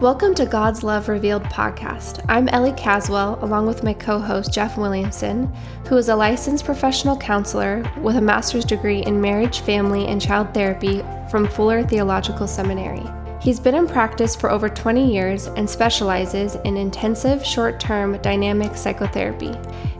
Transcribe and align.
Welcome 0.00 0.32
to 0.36 0.46
God's 0.46 0.84
Love 0.84 1.08
Revealed 1.08 1.42
podcast. 1.42 2.24
I'm 2.28 2.46
Ellie 2.50 2.70
Caswell, 2.70 3.36
along 3.42 3.66
with 3.66 3.82
my 3.82 3.92
co 3.92 4.20
host 4.20 4.52
Jeff 4.52 4.78
Williamson, 4.78 5.52
who 5.88 5.96
is 5.96 6.08
a 6.08 6.14
licensed 6.14 6.64
professional 6.64 7.16
counselor 7.16 7.82
with 8.00 8.14
a 8.14 8.20
master's 8.20 8.64
degree 8.64 9.02
in 9.02 9.20
marriage, 9.20 9.58
family, 9.58 10.06
and 10.06 10.22
child 10.22 10.54
therapy 10.54 11.02
from 11.28 11.48
Fuller 11.48 11.82
Theological 11.82 12.46
Seminary. 12.46 13.02
He's 13.40 13.58
been 13.58 13.74
in 13.74 13.88
practice 13.88 14.36
for 14.36 14.52
over 14.52 14.68
20 14.68 15.12
years 15.12 15.48
and 15.48 15.68
specializes 15.68 16.54
in 16.64 16.76
intensive, 16.76 17.44
short 17.44 17.80
term 17.80 18.18
dynamic 18.18 18.76
psychotherapy. 18.76 19.52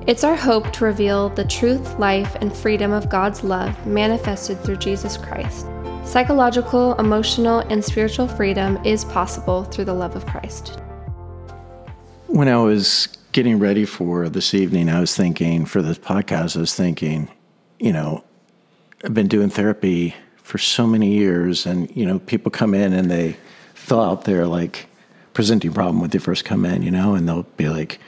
It's 0.06 0.22
our 0.22 0.36
hope 0.36 0.72
to 0.74 0.84
reveal 0.84 1.30
the 1.30 1.44
truth, 1.44 1.98
life, 1.98 2.36
and 2.36 2.56
freedom 2.56 2.92
of 2.92 3.10
God's 3.10 3.42
love 3.42 3.84
manifested 3.84 4.62
through 4.62 4.76
Jesus 4.76 5.16
Christ. 5.16 5.66
Psychological, 6.08 6.94
emotional, 6.94 7.58
and 7.68 7.84
spiritual 7.84 8.26
freedom 8.26 8.82
is 8.82 9.04
possible 9.04 9.64
through 9.64 9.84
the 9.84 9.92
love 9.92 10.16
of 10.16 10.24
Christ. 10.24 10.80
When 12.28 12.48
I 12.48 12.56
was 12.56 13.08
getting 13.32 13.58
ready 13.58 13.84
for 13.84 14.30
this 14.30 14.54
evening, 14.54 14.88
I 14.88 15.00
was 15.00 15.14
thinking 15.14 15.66
for 15.66 15.82
this 15.82 15.98
podcast, 15.98 16.56
I 16.56 16.60
was 16.60 16.74
thinking, 16.74 17.28
you 17.78 17.92
know, 17.92 18.24
I've 19.04 19.12
been 19.12 19.28
doing 19.28 19.50
therapy 19.50 20.14
for 20.38 20.56
so 20.56 20.86
many 20.86 21.12
years, 21.12 21.66
and, 21.66 21.94
you 21.94 22.06
know, 22.06 22.20
people 22.20 22.50
come 22.50 22.72
in 22.72 22.94
and 22.94 23.10
they 23.10 23.36
fill 23.74 24.00
out 24.00 24.24
their 24.24 24.46
like 24.46 24.86
presenting 25.34 25.74
problem 25.74 26.00
when 26.00 26.08
they 26.08 26.18
first 26.18 26.46
come 26.46 26.64
in, 26.64 26.80
you 26.82 26.90
know, 26.90 27.16
and 27.16 27.28
they'll 27.28 27.42
be 27.58 27.68
like, 27.68 28.00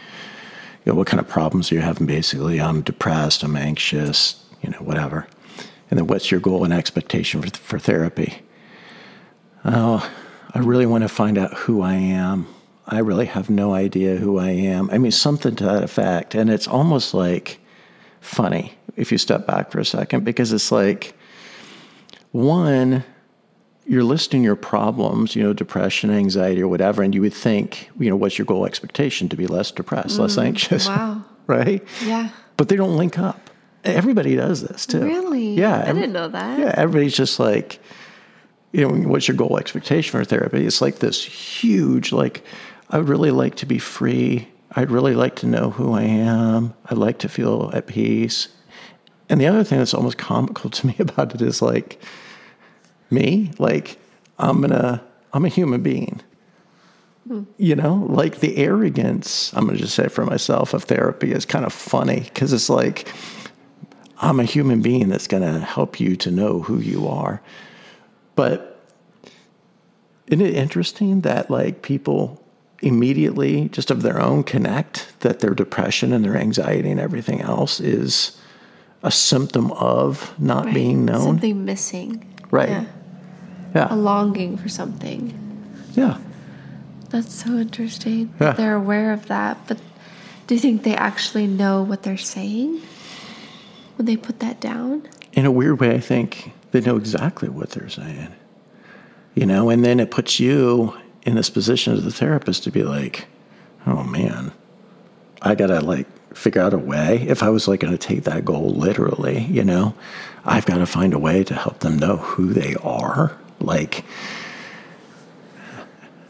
you 0.86 0.92
know, 0.92 0.96
what 0.96 1.06
kind 1.06 1.20
of 1.20 1.28
problems 1.28 1.70
are 1.70 1.74
you 1.74 1.82
having? 1.82 2.06
Basically, 2.06 2.62
I'm 2.62 2.80
depressed, 2.80 3.42
I'm 3.42 3.56
anxious, 3.56 4.42
you 4.62 4.70
know, 4.70 4.78
whatever 4.78 5.26
and 5.90 5.98
then 5.98 6.06
what's 6.06 6.30
your 6.30 6.40
goal 6.40 6.64
and 6.64 6.72
expectation 6.72 7.42
for, 7.42 7.50
for 7.56 7.78
therapy? 7.78 8.42
Oh, 9.64 10.08
I 10.54 10.60
really 10.60 10.86
want 10.86 11.02
to 11.02 11.08
find 11.08 11.36
out 11.36 11.52
who 11.54 11.82
I 11.82 11.94
am. 11.94 12.46
I 12.86 12.98
really 12.98 13.26
have 13.26 13.50
no 13.50 13.74
idea 13.74 14.16
who 14.16 14.38
I 14.38 14.50
am. 14.50 14.90
I 14.90 14.98
mean, 14.98 15.12
something 15.12 15.54
to 15.56 15.64
that 15.64 15.82
effect. 15.82 16.34
And 16.34 16.50
it's 16.50 16.66
almost 16.66 17.14
like 17.14 17.60
funny 18.20 18.74
if 18.96 19.12
you 19.12 19.18
step 19.18 19.46
back 19.46 19.70
for 19.70 19.78
a 19.78 19.84
second, 19.84 20.24
because 20.24 20.52
it's 20.52 20.72
like, 20.72 21.14
one, 22.32 23.04
you're 23.86 24.04
listing 24.04 24.42
your 24.42 24.56
problems, 24.56 25.34
you 25.34 25.42
know, 25.42 25.52
depression, 25.52 26.10
anxiety, 26.10 26.62
or 26.62 26.68
whatever, 26.68 27.02
and 27.02 27.14
you 27.14 27.20
would 27.22 27.34
think, 27.34 27.90
you 27.98 28.10
know, 28.10 28.16
what's 28.16 28.38
your 28.38 28.44
goal 28.44 28.66
expectation 28.66 29.28
to 29.28 29.36
be 29.36 29.46
less 29.46 29.70
depressed, 29.70 30.16
mm, 30.16 30.20
less 30.20 30.38
anxious? 30.38 30.86
Wow. 30.86 31.24
right? 31.46 31.82
Yeah. 32.04 32.30
But 32.56 32.68
they 32.68 32.76
don't 32.76 32.96
link 32.96 33.18
up. 33.18 33.50
Everybody 33.84 34.36
does 34.36 34.62
this 34.62 34.86
too. 34.86 35.02
Really? 35.02 35.54
Yeah. 35.54 35.84
I 35.86 35.92
didn't 35.92 36.12
know 36.12 36.28
that. 36.28 36.58
Yeah. 36.58 36.74
Everybody's 36.76 37.16
just 37.16 37.38
like, 37.38 37.80
you 38.72 38.86
know, 38.86 39.08
what's 39.08 39.26
your 39.26 39.36
goal 39.36 39.58
expectation 39.58 40.12
for 40.12 40.24
therapy? 40.24 40.66
It's 40.66 40.80
like 40.80 40.98
this 40.98 41.24
huge, 41.24 42.12
like, 42.12 42.44
I 42.90 42.98
would 42.98 43.08
really 43.08 43.30
like 43.30 43.56
to 43.56 43.66
be 43.66 43.78
free. 43.78 44.48
I'd 44.72 44.90
really 44.90 45.14
like 45.14 45.36
to 45.36 45.46
know 45.46 45.70
who 45.70 45.92
I 45.92 46.02
am. 46.02 46.74
I'd 46.86 46.98
like 46.98 47.18
to 47.20 47.28
feel 47.28 47.70
at 47.72 47.86
peace. 47.86 48.48
And 49.28 49.40
the 49.40 49.46
other 49.46 49.64
thing 49.64 49.78
that's 49.78 49.94
almost 49.94 50.18
comical 50.18 50.70
to 50.70 50.86
me 50.86 50.96
about 50.98 51.34
it 51.34 51.42
is 51.42 51.62
like, 51.62 52.00
me, 53.10 53.52
like, 53.58 53.98
I'm 54.38 54.60
gonna, 54.60 55.02
I'm 55.32 55.44
a 55.44 55.48
human 55.48 55.82
being. 55.82 56.20
Hmm. 57.26 57.42
You 57.58 57.76
know, 57.76 58.06
like 58.08 58.40
the 58.40 58.56
arrogance, 58.56 59.52
I'm 59.54 59.66
gonna 59.66 59.78
just 59.78 59.94
say 59.94 60.08
for 60.08 60.24
myself 60.24 60.74
of 60.74 60.84
therapy 60.84 61.32
is 61.32 61.44
kind 61.44 61.64
of 61.64 61.72
funny 61.72 62.20
because 62.20 62.52
it's 62.52 62.70
like, 62.70 63.12
I'm 64.20 64.38
a 64.38 64.44
human 64.44 64.82
being 64.82 65.08
that's 65.08 65.26
going 65.26 65.42
to 65.42 65.58
help 65.60 65.98
you 65.98 66.14
to 66.16 66.30
know 66.30 66.60
who 66.60 66.78
you 66.78 67.08
are. 67.08 67.40
But 68.36 68.78
isn't 70.26 70.44
it 70.44 70.54
interesting 70.54 71.22
that 71.22 71.50
like 71.50 71.82
people 71.82 72.42
immediately 72.82 73.68
just 73.70 73.90
of 73.90 74.02
their 74.02 74.20
own 74.20 74.42
connect 74.44 75.12
that 75.20 75.40
their 75.40 75.54
depression 75.54 76.12
and 76.12 76.24
their 76.24 76.36
anxiety 76.36 76.90
and 76.90 77.00
everything 77.00 77.40
else 77.40 77.80
is 77.80 78.38
a 79.02 79.10
symptom 79.10 79.70
of 79.72 80.38
not 80.38 80.66
right. 80.66 80.74
being 80.74 81.04
known? 81.06 81.22
Something 81.22 81.64
missing. 81.64 82.26
Right. 82.50 82.68
Yeah. 82.68 82.84
yeah. 83.74 83.94
A 83.94 83.96
longing 83.96 84.56
for 84.58 84.68
something. 84.68 85.36
Yeah. 85.94 86.18
That's 87.08 87.34
so 87.34 87.56
interesting. 87.56 88.32
Yeah. 88.40 88.52
They're 88.52 88.76
aware 88.76 89.12
of 89.12 89.26
that, 89.26 89.58
but 89.66 89.78
do 90.46 90.54
you 90.54 90.60
think 90.60 90.82
they 90.82 90.94
actually 90.94 91.46
know 91.46 91.82
what 91.82 92.02
they're 92.02 92.16
saying? 92.16 92.80
When 94.00 94.06
they 94.06 94.16
put 94.16 94.40
that 94.40 94.62
down? 94.62 95.06
In 95.34 95.44
a 95.44 95.52
weird 95.52 95.78
way, 95.78 95.94
I 95.94 96.00
think 96.00 96.54
they 96.70 96.80
know 96.80 96.96
exactly 96.96 97.50
what 97.50 97.68
they're 97.72 97.90
saying. 97.90 98.34
You 99.34 99.44
know, 99.44 99.68
and 99.68 99.84
then 99.84 100.00
it 100.00 100.10
puts 100.10 100.40
you 100.40 100.98
in 101.26 101.34
this 101.34 101.50
position 101.50 101.92
as 101.92 102.02
the 102.02 102.10
therapist 102.10 102.64
to 102.64 102.70
be 102.70 102.82
like, 102.82 103.26
oh 103.86 104.02
man, 104.04 104.52
I 105.42 105.54
gotta 105.54 105.80
like 105.80 106.06
figure 106.34 106.62
out 106.62 106.72
a 106.72 106.78
way. 106.78 107.26
If 107.28 107.42
I 107.42 107.50
was 107.50 107.68
like 107.68 107.80
gonna 107.80 107.98
take 107.98 108.22
that 108.24 108.42
goal 108.42 108.70
literally, 108.70 109.40
you 109.42 109.64
know, 109.64 109.94
I've 110.46 110.64
got 110.64 110.78
to 110.78 110.86
find 110.86 111.12
a 111.12 111.18
way 111.18 111.44
to 111.44 111.54
help 111.54 111.80
them 111.80 111.98
know 111.98 112.16
who 112.16 112.54
they 112.54 112.76
are. 112.76 113.36
Like, 113.58 114.06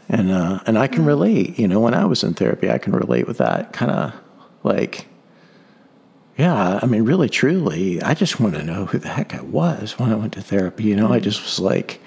and 0.09 0.29
uh, 0.29 0.59
and 0.65 0.77
I 0.77 0.87
can 0.87 1.05
relate. 1.05 1.57
You 1.57 1.69
know, 1.69 1.79
when 1.79 1.93
I 1.93 2.03
was 2.03 2.21
in 2.21 2.33
therapy, 2.33 2.69
I 2.69 2.79
can 2.79 2.91
relate 2.91 3.27
with 3.27 3.37
that 3.37 3.71
kind 3.71 3.91
of 3.91 4.13
like 4.65 5.07
yeah, 6.37 6.79
I 6.81 6.85
mean, 6.85 7.03
really, 7.03 7.29
truly, 7.29 8.01
I 8.01 8.13
just 8.13 8.39
want 8.39 8.55
to 8.55 8.63
know 8.63 8.85
who 8.85 8.97
the 8.97 9.09
heck 9.09 9.35
I 9.35 9.41
was 9.41 9.99
when 9.99 10.11
I 10.11 10.15
went 10.15 10.33
to 10.33 10.41
therapy. 10.41 10.85
You 10.85 10.95
know. 10.95 11.11
I 11.11 11.19
just 11.19 11.43
was 11.43 11.59
like, 11.59 12.01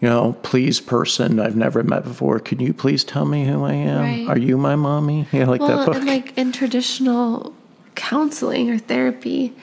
you 0.00 0.08
know, 0.08 0.36
please, 0.42 0.80
person 0.80 1.40
I've 1.40 1.56
never 1.56 1.82
met 1.82 2.04
before, 2.04 2.40
can 2.40 2.60
you 2.60 2.74
please 2.74 3.04
tell 3.04 3.24
me 3.24 3.44
who 3.44 3.64
I 3.64 3.74
am? 3.74 4.00
Right. 4.00 4.28
Are 4.28 4.38
you 4.38 4.58
my 4.58 4.76
mommy? 4.76 5.26
Yeah, 5.32 5.46
like 5.46 5.60
well, 5.60 5.78
that 5.78 5.86
book. 5.86 5.96
And 5.96 6.06
like 6.06 6.36
in 6.36 6.52
traditional 6.52 7.54
counseling 7.94 8.70
or 8.70 8.78
therapy, 8.78 9.54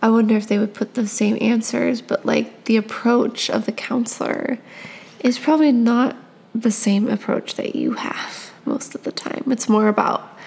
I 0.00 0.08
wonder 0.08 0.36
if 0.36 0.46
they 0.46 0.58
would 0.58 0.72
put 0.72 0.94
the 0.94 1.06
same 1.06 1.36
answers, 1.40 2.00
but 2.00 2.24
like 2.24 2.64
the 2.64 2.76
approach 2.76 3.50
of 3.50 3.66
the 3.66 3.72
counselor 3.72 4.58
is 5.20 5.38
probably 5.38 5.72
not 5.72 6.16
the 6.54 6.70
same 6.70 7.08
approach 7.08 7.56
that 7.56 7.74
you 7.74 7.94
have 7.94 8.52
most 8.64 8.94
of 8.94 9.02
the 9.02 9.12
time. 9.12 9.44
It's 9.48 9.68
more 9.68 9.88
about 9.88 10.37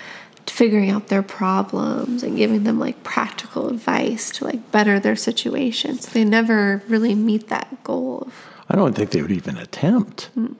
figuring 0.62 0.92
out 0.92 1.08
their 1.08 1.24
problems 1.24 2.22
and 2.22 2.38
giving 2.38 2.66
them 2.66 2.78
like 2.78 3.02
practical 3.02 3.70
advice 3.70 4.30
to 4.30 4.46
like 4.46 4.72
better 4.72 5.00
their 5.00 5.16
situation. 5.16 5.98
So 5.98 6.12
they 6.12 6.24
never 6.24 6.84
really 6.88 7.16
meet 7.16 7.48
that 7.48 7.84
goal. 7.84 8.30
I 8.70 8.76
don't 8.76 8.96
think 8.96 9.10
they 9.10 9.24
would 9.24 9.32
even 9.32 9.58
attempt. 9.58 10.30
Mm. 10.38 10.56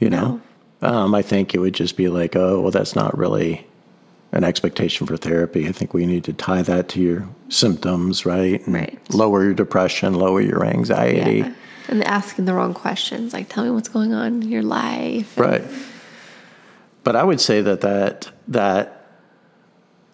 You 0.00 0.08
know, 0.08 0.40
no. 0.80 0.88
um, 0.88 1.14
I 1.14 1.20
think 1.20 1.54
it 1.54 1.58
would 1.58 1.74
just 1.74 1.98
be 1.98 2.08
like, 2.08 2.34
oh, 2.34 2.62
well, 2.62 2.70
that's 2.70 2.96
not 2.96 3.18
really 3.18 3.66
an 4.32 4.42
expectation 4.42 5.06
for 5.06 5.18
therapy. 5.18 5.68
I 5.68 5.72
think 5.72 5.92
we 5.92 6.06
need 6.06 6.24
to 6.24 6.32
tie 6.32 6.62
that 6.62 6.88
to 6.90 7.00
your 7.02 7.28
symptoms, 7.50 8.24
right? 8.24 8.64
And 8.64 8.74
right. 8.74 8.98
Lower 9.14 9.44
your 9.44 9.52
depression, 9.52 10.14
lower 10.14 10.40
your 10.40 10.64
anxiety. 10.64 11.40
Yeah. 11.40 11.52
And 11.88 12.02
asking 12.04 12.46
the 12.46 12.54
wrong 12.54 12.72
questions, 12.72 13.34
like, 13.34 13.50
tell 13.50 13.64
me 13.64 13.70
what's 13.70 13.90
going 13.90 14.14
on 14.14 14.40
in 14.40 14.48
your 14.48 14.62
life. 14.62 15.36
Right. 15.36 15.62
But 17.04 17.16
I 17.16 17.22
would 17.22 17.42
say 17.42 17.60
that 17.60 17.82
that 17.82 18.30
that 18.48 18.95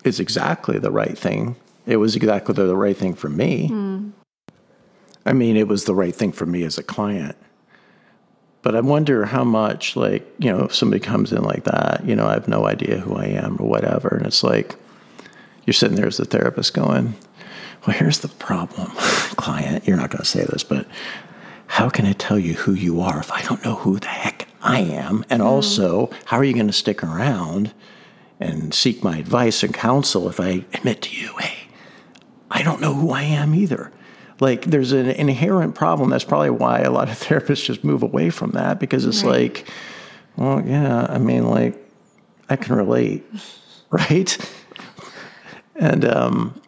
is 0.04 0.20
exactly 0.20 0.78
the 0.78 0.90
right 0.90 1.16
thing. 1.16 1.56
It 1.86 1.96
was 1.96 2.16
exactly 2.16 2.54
the 2.54 2.76
right 2.76 2.96
thing 2.96 3.14
for 3.14 3.28
me. 3.28 3.68
Mm. 3.68 4.12
I 5.24 5.32
mean, 5.32 5.56
it 5.56 5.68
was 5.68 5.84
the 5.84 5.94
right 5.94 6.14
thing 6.14 6.32
for 6.32 6.46
me 6.46 6.64
as 6.64 6.78
a 6.78 6.82
client. 6.82 7.36
But 8.62 8.76
I 8.76 8.80
wonder 8.80 9.24
how 9.24 9.42
much, 9.42 9.96
like, 9.96 10.24
you 10.38 10.50
know, 10.50 10.64
if 10.64 10.74
somebody 10.74 11.00
comes 11.00 11.32
in 11.32 11.42
like 11.42 11.64
that, 11.64 12.04
you 12.04 12.14
know, 12.14 12.26
I 12.26 12.34
have 12.34 12.46
no 12.46 12.66
idea 12.66 12.98
who 12.98 13.16
I 13.16 13.26
am 13.26 13.56
or 13.60 13.68
whatever. 13.68 14.08
And 14.08 14.24
it's 14.24 14.44
like, 14.44 14.76
you're 15.64 15.74
sitting 15.74 15.96
there 15.96 16.06
as 16.06 16.16
the 16.16 16.24
therapist 16.24 16.72
going, 16.72 17.14
well, 17.86 17.96
here's 17.96 18.20
the 18.20 18.28
problem, 18.28 18.90
client. 19.36 19.86
You're 19.86 19.96
not 19.96 20.10
going 20.10 20.22
to 20.22 20.28
say 20.28 20.44
this, 20.44 20.62
but 20.62 20.86
how 21.66 21.88
can 21.88 22.06
I 22.06 22.12
tell 22.12 22.38
you 22.38 22.54
who 22.54 22.72
you 22.72 23.00
are 23.00 23.18
if 23.18 23.32
I 23.32 23.42
don't 23.42 23.64
know 23.64 23.74
who 23.76 23.98
the 23.98 24.06
heck 24.06 24.46
I 24.60 24.80
am? 24.80 25.24
And 25.28 25.42
mm. 25.42 25.46
also, 25.46 26.10
how 26.26 26.36
are 26.36 26.44
you 26.44 26.54
going 26.54 26.68
to 26.68 26.72
stick 26.72 27.02
around 27.02 27.72
and 28.42 28.74
seek 28.74 29.02
my 29.02 29.18
advice 29.18 29.62
and 29.62 29.72
counsel 29.72 30.28
if 30.28 30.40
I 30.40 30.64
admit 30.74 31.02
to 31.02 31.16
you, 31.16 31.34
hey, 31.38 31.68
I 32.50 32.62
don't 32.62 32.80
know 32.80 32.94
who 32.94 33.10
I 33.10 33.22
am 33.22 33.54
either. 33.54 33.92
Like 34.40 34.64
there's 34.64 34.92
an 34.92 35.06
inherent 35.10 35.74
problem. 35.74 36.10
That's 36.10 36.24
probably 36.24 36.50
why 36.50 36.80
a 36.80 36.90
lot 36.90 37.08
of 37.08 37.16
therapists 37.20 37.64
just 37.64 37.84
move 37.84 38.02
away 38.02 38.30
from 38.30 38.52
that 38.52 38.80
because 38.80 39.06
it's 39.06 39.22
right. 39.22 39.42
like, 39.42 39.68
well, 40.36 40.62
yeah, 40.66 41.06
I 41.08 41.18
mean, 41.18 41.48
like 41.48 41.76
I 42.48 42.56
can 42.56 42.74
relate, 42.74 43.24
right? 43.90 44.36
and 45.76 46.04
um, 46.04 46.60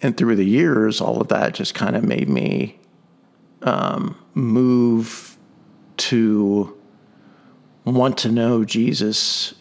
and 0.00 0.16
through 0.16 0.36
the 0.36 0.44
years, 0.44 1.00
all 1.00 1.20
of 1.20 1.28
that 1.28 1.54
just 1.54 1.74
kind 1.74 1.96
of 1.96 2.04
made 2.04 2.28
me 2.28 2.78
um, 3.62 4.16
move 4.34 5.36
to 5.98 6.76
want 7.84 8.16
to 8.18 8.30
know 8.30 8.64
Jesus 8.64 9.54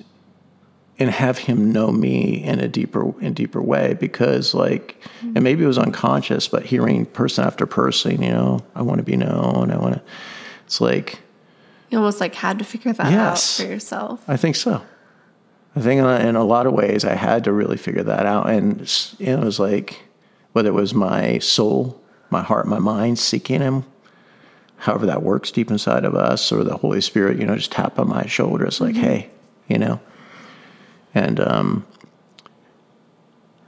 and 1.01 1.09
have 1.11 1.37
him 1.37 1.71
know 1.71 1.91
me 1.91 2.43
in 2.43 2.59
a 2.59 2.67
deeper 2.67 3.19
in 3.21 3.33
deeper 3.33 3.61
way 3.61 3.95
because 3.99 4.53
like 4.53 4.97
mm-hmm. 5.01 5.33
and 5.35 5.43
maybe 5.43 5.63
it 5.63 5.67
was 5.67 5.77
unconscious 5.77 6.47
but 6.47 6.65
hearing 6.65 7.05
person 7.05 7.43
after 7.43 7.65
person 7.65 8.21
you 8.21 8.29
know 8.29 8.59
i 8.75 8.81
want 8.81 8.97
to 8.99 9.03
be 9.03 9.17
known 9.17 9.71
i 9.71 9.77
want 9.77 9.95
to 9.95 10.01
it's 10.65 10.79
like 10.79 11.19
You 11.89 11.97
almost 11.97 12.21
like 12.21 12.35
had 12.35 12.59
to 12.59 12.65
figure 12.65 12.93
that 12.93 13.11
Yes. 13.11 13.59
out 13.59 13.65
for 13.65 13.71
yourself. 13.71 14.23
I 14.25 14.37
think 14.37 14.55
so. 14.55 14.81
I 15.75 15.81
think 15.81 15.99
in 15.99 16.05
a, 16.05 16.19
in 16.29 16.35
a 16.37 16.45
lot 16.45 16.65
of 16.65 16.73
ways 16.73 17.03
I 17.03 17.15
had 17.15 17.43
to 17.43 17.51
really 17.51 17.75
figure 17.77 18.03
that 18.03 18.25
out, 18.25 18.49
and 18.49 18.89
you 19.19 19.27
know, 19.27 19.41
it 19.41 19.45
was 19.45 19.59
like 19.59 20.01
whether 20.53 20.69
it 20.69 20.73
was 20.73 20.93
my 20.93 21.39
soul, 21.39 22.01
my 22.29 22.41
heart, 22.41 22.67
my 22.67 22.79
mind 22.79 23.19
seeking 23.19 23.59
Him, 23.61 23.83
however 24.77 25.05
that 25.07 25.23
works 25.23 25.51
deep 25.51 25.69
inside 25.69 26.05
of 26.05 26.15
us, 26.15 26.51
or 26.51 26.63
the 26.63 26.77
Holy 26.77 27.01
Spirit, 27.01 27.37
you 27.37 27.45
know, 27.45 27.55
just 27.57 27.71
tap 27.71 27.99
on 27.99 28.07
my 28.07 28.25
shoulder. 28.25 28.65
It's 28.65 28.79
like, 28.79 28.95
hey, 28.95 29.29
you 29.67 29.77
know, 29.77 29.99
and 31.13 31.39
um, 31.39 31.85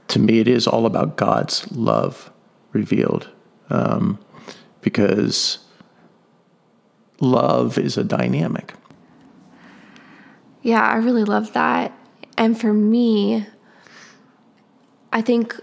to 0.08 0.18
me, 0.18 0.38
it 0.38 0.48
is 0.48 0.66
all 0.66 0.86
about 0.86 1.16
God's 1.16 1.70
love 1.72 2.30
revealed, 2.72 3.28
um, 3.70 4.18
because 4.80 5.58
love 7.20 7.78
is 7.78 7.96
a 7.96 8.04
dynamic. 8.04 8.74
Yeah, 10.62 10.82
I 10.82 10.96
really 10.96 11.24
love 11.24 11.52
that. 11.52 11.92
And 12.38 12.58
for 12.58 12.72
me, 12.72 13.46
I 15.12 15.20
think 15.20 15.58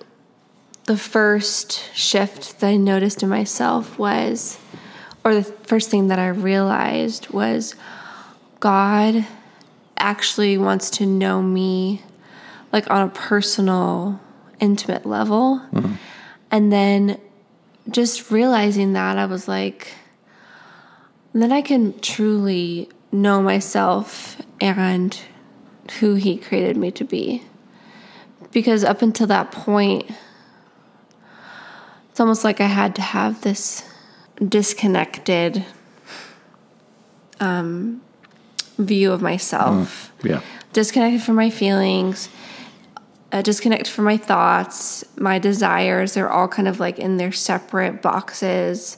the 0.85 0.97
first 0.97 1.93
shift 1.95 2.59
that 2.59 2.67
I 2.67 2.77
noticed 2.77 3.23
in 3.23 3.29
myself 3.29 3.97
was, 3.97 4.59
or 5.23 5.35
the 5.35 5.43
first 5.43 5.89
thing 5.89 6.07
that 6.07 6.19
I 6.19 6.27
realized 6.27 7.29
was, 7.29 7.75
God 8.59 9.25
actually 10.01 10.57
wants 10.57 10.89
to 10.91 11.05
know 11.05 11.41
me 11.41 12.01
like 12.73 12.89
on 12.89 13.07
a 13.07 13.09
personal, 13.09 14.19
intimate 14.59 15.05
level. 15.05 15.61
And 16.49 16.71
then 16.71 17.19
just 17.89 18.31
realizing 18.31 18.93
that, 18.93 19.17
I 19.17 19.25
was 19.25 19.47
like, 19.47 19.93
then 21.33 21.51
I 21.51 21.61
can 21.61 21.99
truly 21.99 22.89
know 23.11 23.41
myself 23.41 24.41
and 24.59 25.17
who 25.99 26.15
He 26.15 26.37
created 26.37 26.77
me 26.77 26.91
to 26.91 27.03
be. 27.03 27.43
Because 28.51 28.83
up 28.83 29.01
until 29.01 29.27
that 29.27 29.51
point, 29.51 30.09
it's 32.09 32.19
almost 32.19 32.43
like 32.43 32.59
I 32.59 32.67
had 32.67 32.95
to 32.95 33.01
have 33.01 33.41
this 33.41 33.83
disconnected 34.45 35.65
um, 37.39 38.01
view 38.85 39.11
of 39.11 39.21
myself, 39.21 40.11
mm, 40.21 40.29
Yeah. 40.29 40.39
disconnected 40.73 41.21
from 41.21 41.35
my 41.35 41.49
feelings, 41.49 42.29
uh, 43.31 43.41
disconnected 43.41 43.87
from 43.87 44.05
my 44.05 44.17
thoughts, 44.17 45.03
my 45.17 45.39
desires. 45.39 46.13
They're 46.13 46.29
all 46.29 46.47
kind 46.47 46.67
of 46.67 46.79
like 46.79 46.99
in 46.99 47.17
their 47.17 47.31
separate 47.31 48.01
boxes. 48.01 48.97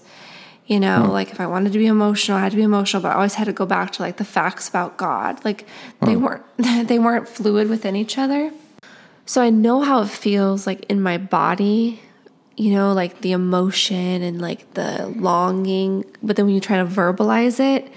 You 0.66 0.80
know, 0.80 1.06
mm. 1.08 1.12
like 1.12 1.32
if 1.32 1.42
I 1.42 1.46
wanted 1.46 1.74
to 1.74 1.80
be 1.80 1.88
emotional, 1.88 2.38
I 2.38 2.42
had 2.42 2.52
to 2.52 2.56
be 2.56 2.64
emotional, 2.64 3.04
but 3.04 3.10
I 3.10 3.16
always 3.16 3.36
had 3.36 3.46
to 3.46 3.54
go 3.54 3.66
back 3.66 3.92
to 3.92 4.02
like 4.02 4.18
the 4.18 4.26
facts 4.26 4.70
about 4.70 4.98
God. 4.98 5.44
Like 5.44 5.68
they 6.02 6.16
mm. 6.16 6.22
weren't 6.22 6.44
they 6.88 7.00
weren't 7.00 7.28
fluid 7.28 7.70
within 7.70 7.96
each 7.96 8.18
other. 8.18 8.52
So 9.26 9.42
I 9.42 9.50
know 9.50 9.82
how 9.82 10.02
it 10.02 10.10
feels 10.10 10.66
like 10.68 10.86
in 10.86 11.02
my 11.02 11.18
body, 11.18 12.02
you 12.58 12.74
know, 12.74 12.94
like 12.94 13.22
the 13.22 13.32
emotion 13.32 14.22
and 14.22 14.42
like 14.42 14.74
the 14.74 15.14
longing, 15.16 16.06
but 16.22 16.36
then 16.36 16.46
when 16.46 16.56
you 16.56 16.62
try 16.62 16.78
to 16.78 16.86
verbalize 16.86 17.60
it 17.60 17.92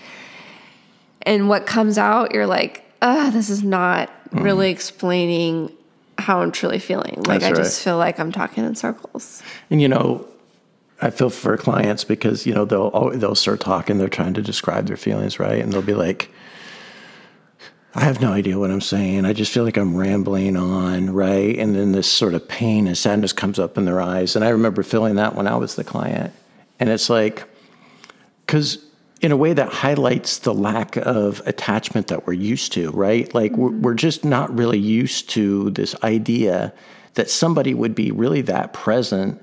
and 1.27 1.49
what 1.49 1.67
comes 1.67 1.99
out, 1.99 2.33
you're 2.33 2.47
like, 2.47 2.85
ah, 3.03 3.31
this 3.33 3.51
is 3.51 3.63
not 3.63 4.11
really 4.33 4.71
explaining 4.71 5.73
how 6.19 6.41
I'm 6.41 6.53
truly 6.53 6.79
feeling. 6.79 7.17
Like 7.27 7.41
That's 7.41 7.45
I 7.45 7.49
right. 7.51 7.57
just 7.57 7.83
feel 7.83 7.99
like 7.99 8.19
I'm 8.19 8.33
talking 8.33 8.65
in 8.65 8.75
circles. 8.75 9.43
And 9.69 9.83
you 9.83 9.89
know, 9.89 10.27
I 11.03 11.11
feel 11.11 11.29
for 11.29 11.57
clients 11.59 12.05
because 12.05 12.47
you 12.47 12.55
know 12.55 12.65
they'll 12.65 12.91
al- 12.95 13.11
they'll 13.11 13.35
start 13.35 13.61
talking. 13.61 13.99
They're 13.99 14.09
trying 14.09 14.35
to 14.35 14.43
describe 14.43 14.87
their 14.87 14.97
feelings, 14.97 15.39
right? 15.39 15.61
And 15.61 15.73
they'll 15.73 15.83
be 15.83 15.95
like, 15.95 16.31
"I 17.95 18.05
have 18.05 18.23
no 18.23 18.33
idea 18.33 18.59
what 18.59 18.71
I'm 18.71 18.81
saying. 18.81 19.27
I 19.27 19.35
just 19.35 19.53
feel 19.53 19.65
like 19.65 19.77
I'm 19.77 19.95
rambling 19.95 20.57
on, 20.57 21.11
right?" 21.11 21.59
And 21.59 21.75
then 21.77 21.93
this 21.93 22.11
sort 22.11 22.33
of 22.33 22.49
pain 22.49 22.87
and 22.87 22.97
sadness 22.97 23.35
comes 23.35 23.59
up 23.59 23.77
in 23.77 23.85
their 23.85 24.01
eyes. 24.01 24.37
And 24.37 24.45
I 24.45 24.49
remember 24.49 24.83
feeling 24.83 25.17
that 25.17 25.35
when 25.35 25.47
I 25.47 25.57
was 25.57 25.75
the 25.75 25.85
client. 25.85 26.33
And 26.79 26.89
it's 26.89 27.11
like, 27.11 27.45
because 28.47 28.86
in 29.21 29.33
a 29.33 29.37
way 29.37 29.53
that 29.53 29.73
highlights 29.73 30.39
the 30.41 30.53
lack 30.53 30.97
of 30.97 31.41
attachment 31.47 32.09
that 32.09 32.27
we're 32.27 32.35
used 32.35 32.73
to, 32.73 32.91
right? 32.91 33.33
Like 33.35 33.53
we're, 33.57 33.71
mm-hmm. 33.71 33.83
we're 33.83 33.95
just 33.95 34.25
not 34.25 34.55
really 34.57 34.79
used 34.79 35.31
to 35.31 35.71
this 35.71 35.95
idea 36.03 36.73
that 37.15 37.31
somebody 37.31 37.73
would 37.73 37.95
be 37.95 38.11
really 38.11 38.43
that 38.43 38.73
present 38.73 39.41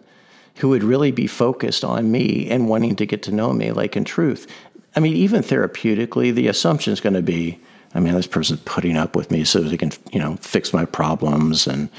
who 0.57 0.69
would 0.69 0.83
really 0.83 1.11
be 1.11 1.25
focused 1.25 1.83
on 1.83 2.11
me 2.11 2.47
and 2.49 2.69
wanting 2.69 2.95
to 2.95 3.05
get 3.05 3.23
to 3.23 3.31
know 3.31 3.51
me, 3.51 3.71
like 3.71 3.97
in 3.97 4.03
truth. 4.03 4.47
I 4.95 4.99
mean, 4.99 5.15
even 5.15 5.41
therapeutically, 5.41 6.33
the 6.33 6.47
assumption 6.47 6.93
is 6.93 7.01
going 7.01 7.15
to 7.15 7.23
be, 7.23 7.59
I 7.95 7.99
mean, 7.99 8.13
this 8.13 8.27
person's 8.27 8.61
putting 8.65 8.95
up 8.95 9.15
with 9.15 9.31
me 9.31 9.43
so 9.43 9.59
they 9.59 9.77
can, 9.77 9.91
you 10.11 10.19
know, 10.19 10.35
fix 10.35 10.71
my 10.71 10.85
problems. 10.85 11.65
And, 11.65 11.89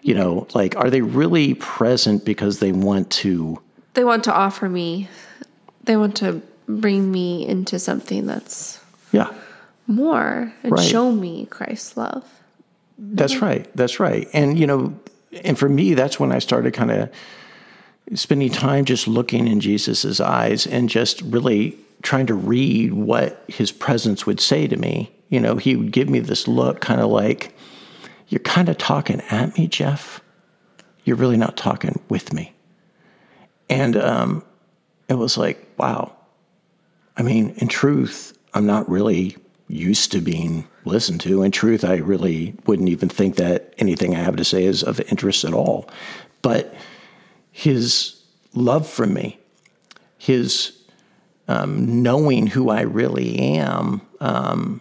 you 0.00 0.14
know, 0.14 0.46
like, 0.54 0.74
are 0.76 0.88
they 0.88 1.02
really 1.02 1.54
present 1.54 2.24
because 2.24 2.60
they 2.60 2.72
want 2.72 3.10
to? 3.10 3.60
They 3.92 4.04
want 4.04 4.24
to 4.24 4.32
offer 4.32 4.70
me, 4.70 5.08
they 5.84 5.98
want 5.98 6.16
to 6.16 6.40
bring 6.68 7.10
me 7.10 7.46
into 7.46 7.78
something 7.78 8.26
that's 8.26 8.78
Yeah, 9.12 9.32
more 9.86 10.52
and 10.62 10.72
Right. 10.72 10.86
show 10.86 11.10
me 11.10 11.46
Christ's 11.46 11.96
love. 11.96 12.24
That's 12.98 13.40
right. 13.40 13.66
That's 13.74 13.98
right. 14.00 14.28
And 14.32 14.58
you 14.58 14.66
know, 14.66 14.92
and 15.44 15.58
for 15.58 15.68
me, 15.68 15.94
that's 15.94 16.20
when 16.20 16.30
I 16.32 16.38
started 16.40 16.74
kind 16.74 16.90
of 16.90 17.10
spending 18.14 18.50
time 18.50 18.84
just 18.84 19.06
looking 19.08 19.46
in 19.46 19.60
Jesus's 19.60 20.20
eyes 20.20 20.66
and 20.66 20.88
just 20.88 21.20
really 21.22 21.76
trying 22.02 22.26
to 22.26 22.34
read 22.34 22.92
what 22.94 23.44
his 23.48 23.70
presence 23.72 24.26
would 24.26 24.40
say 24.40 24.66
to 24.66 24.76
me. 24.76 25.10
You 25.28 25.40
know, 25.40 25.56
he 25.56 25.76
would 25.76 25.92
give 25.92 26.08
me 26.08 26.20
this 26.20 26.48
look 26.48 26.80
kind 26.80 27.00
of 27.00 27.10
like, 27.10 27.54
You're 28.28 28.40
kind 28.40 28.68
of 28.68 28.76
talking 28.78 29.20
at 29.30 29.56
me, 29.56 29.66
Jeff. 29.68 30.20
You're 31.04 31.16
really 31.16 31.36
not 31.38 31.56
talking 31.56 32.00
with 32.08 32.32
me. 32.32 32.52
And 33.70 33.96
um, 33.96 34.44
it 35.08 35.14
was 35.14 35.36
like, 35.38 35.66
wow. 35.78 36.12
I 37.18 37.22
mean, 37.22 37.50
in 37.58 37.66
truth, 37.66 38.38
I'm 38.54 38.64
not 38.64 38.88
really 38.88 39.36
used 39.66 40.12
to 40.12 40.20
being 40.20 40.66
listened 40.84 41.20
to. 41.22 41.42
In 41.42 41.50
truth, 41.50 41.84
I 41.84 41.96
really 41.96 42.54
wouldn't 42.66 42.88
even 42.88 43.08
think 43.08 43.36
that 43.36 43.74
anything 43.76 44.14
I 44.14 44.20
have 44.20 44.36
to 44.36 44.44
say 44.44 44.64
is 44.64 44.82
of 44.82 45.00
interest 45.00 45.44
at 45.44 45.52
all. 45.52 45.90
But 46.40 46.74
his 47.50 48.22
love 48.54 48.88
for 48.88 49.06
me, 49.06 49.38
his 50.16 50.78
um, 51.48 52.02
knowing 52.02 52.46
who 52.46 52.70
I 52.70 52.82
really 52.82 53.38
am, 53.38 54.00
um, 54.20 54.80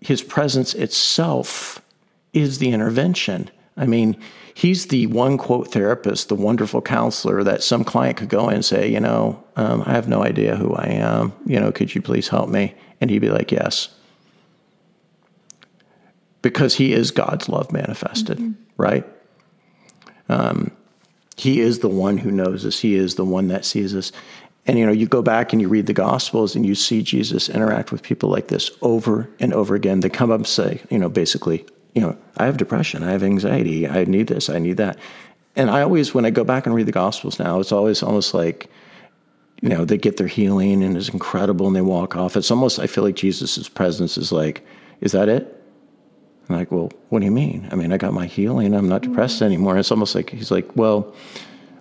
his 0.00 0.22
presence 0.22 0.74
itself 0.74 1.82
is 2.32 2.58
the 2.58 2.70
intervention. 2.70 3.50
I 3.78 3.86
mean, 3.86 4.16
he's 4.54 4.88
the 4.88 5.06
one 5.06 5.38
quote 5.38 5.72
therapist, 5.72 6.28
the 6.28 6.34
wonderful 6.34 6.82
counselor 6.82 7.44
that 7.44 7.62
some 7.62 7.84
client 7.84 8.16
could 8.16 8.28
go 8.28 8.48
in 8.48 8.56
and 8.56 8.64
say, 8.64 8.90
you 8.90 9.00
know, 9.00 9.42
um, 9.56 9.82
I 9.86 9.92
have 9.92 10.08
no 10.08 10.22
idea 10.22 10.56
who 10.56 10.74
I 10.74 10.86
am. 10.86 11.32
You 11.46 11.60
know, 11.60 11.70
could 11.70 11.94
you 11.94 12.02
please 12.02 12.28
help 12.28 12.50
me? 12.50 12.74
And 13.00 13.08
he'd 13.08 13.20
be 13.20 13.30
like, 13.30 13.52
yes. 13.52 13.88
Because 16.42 16.74
he 16.74 16.92
is 16.92 17.12
God's 17.12 17.48
love 17.48 17.72
manifested, 17.72 18.54
right? 18.76 19.06
Um, 20.28 20.72
he 21.36 21.60
is 21.60 21.78
the 21.78 21.88
one 21.88 22.18
who 22.18 22.32
knows 22.32 22.66
us. 22.66 22.80
He 22.80 22.96
is 22.96 23.14
the 23.14 23.24
one 23.24 23.48
that 23.48 23.64
sees 23.64 23.94
us. 23.94 24.10
And 24.66 24.78
you 24.78 24.84
know, 24.84 24.92
you 24.92 25.06
go 25.06 25.22
back 25.22 25.52
and 25.52 25.62
you 25.62 25.68
read 25.68 25.86
the 25.86 25.94
Gospels 25.94 26.54
and 26.54 26.66
you 26.66 26.74
see 26.74 27.02
Jesus 27.02 27.48
interact 27.48 27.90
with 27.92 28.02
people 28.02 28.28
like 28.28 28.48
this 28.48 28.70
over 28.82 29.30
and 29.40 29.54
over 29.54 29.74
again. 29.74 30.00
They 30.00 30.10
come 30.10 30.30
up 30.30 30.38
and 30.38 30.46
say, 30.46 30.82
you 30.90 30.98
know, 30.98 31.08
basically, 31.08 31.64
you 31.94 32.02
know, 32.02 32.16
I 32.36 32.46
have 32.46 32.56
depression, 32.56 33.02
I 33.02 33.10
have 33.12 33.22
anxiety, 33.22 33.88
I 33.88 34.04
need 34.04 34.28
this, 34.28 34.48
I 34.48 34.58
need 34.58 34.76
that. 34.76 34.98
And 35.56 35.70
I 35.70 35.82
always, 35.82 36.14
when 36.14 36.24
I 36.24 36.30
go 36.30 36.44
back 36.44 36.66
and 36.66 36.74
read 36.74 36.86
the 36.86 36.92
Gospels 36.92 37.38
now, 37.38 37.58
it's 37.58 37.72
always 37.72 38.02
almost 38.02 38.34
like, 38.34 38.70
you 39.60 39.68
know, 39.68 39.84
they 39.84 39.98
get 39.98 40.16
their 40.16 40.28
healing 40.28 40.84
and 40.84 40.96
it's 40.96 41.08
incredible 41.08 41.66
and 41.66 41.74
they 41.74 41.80
walk 41.80 42.16
off. 42.16 42.36
It's 42.36 42.50
almost, 42.50 42.78
I 42.78 42.86
feel 42.86 43.02
like 43.02 43.16
Jesus' 43.16 43.68
presence 43.68 44.16
is 44.16 44.30
like, 44.30 44.64
is 45.00 45.12
that 45.12 45.28
it? 45.28 45.54
I'm 46.48 46.56
like, 46.56 46.70
well, 46.70 46.90
what 47.08 47.18
do 47.18 47.24
you 47.24 47.32
mean? 47.32 47.68
I 47.70 47.74
mean, 47.74 47.92
I 47.92 47.96
got 47.96 48.12
my 48.12 48.26
healing. 48.26 48.74
I'm 48.74 48.88
not 48.88 49.02
depressed 49.02 49.36
mm-hmm. 49.36 49.46
anymore. 49.46 49.76
It's 49.78 49.90
almost 49.90 50.14
like 50.14 50.30
he's 50.30 50.50
like, 50.50 50.76
well, 50.76 51.12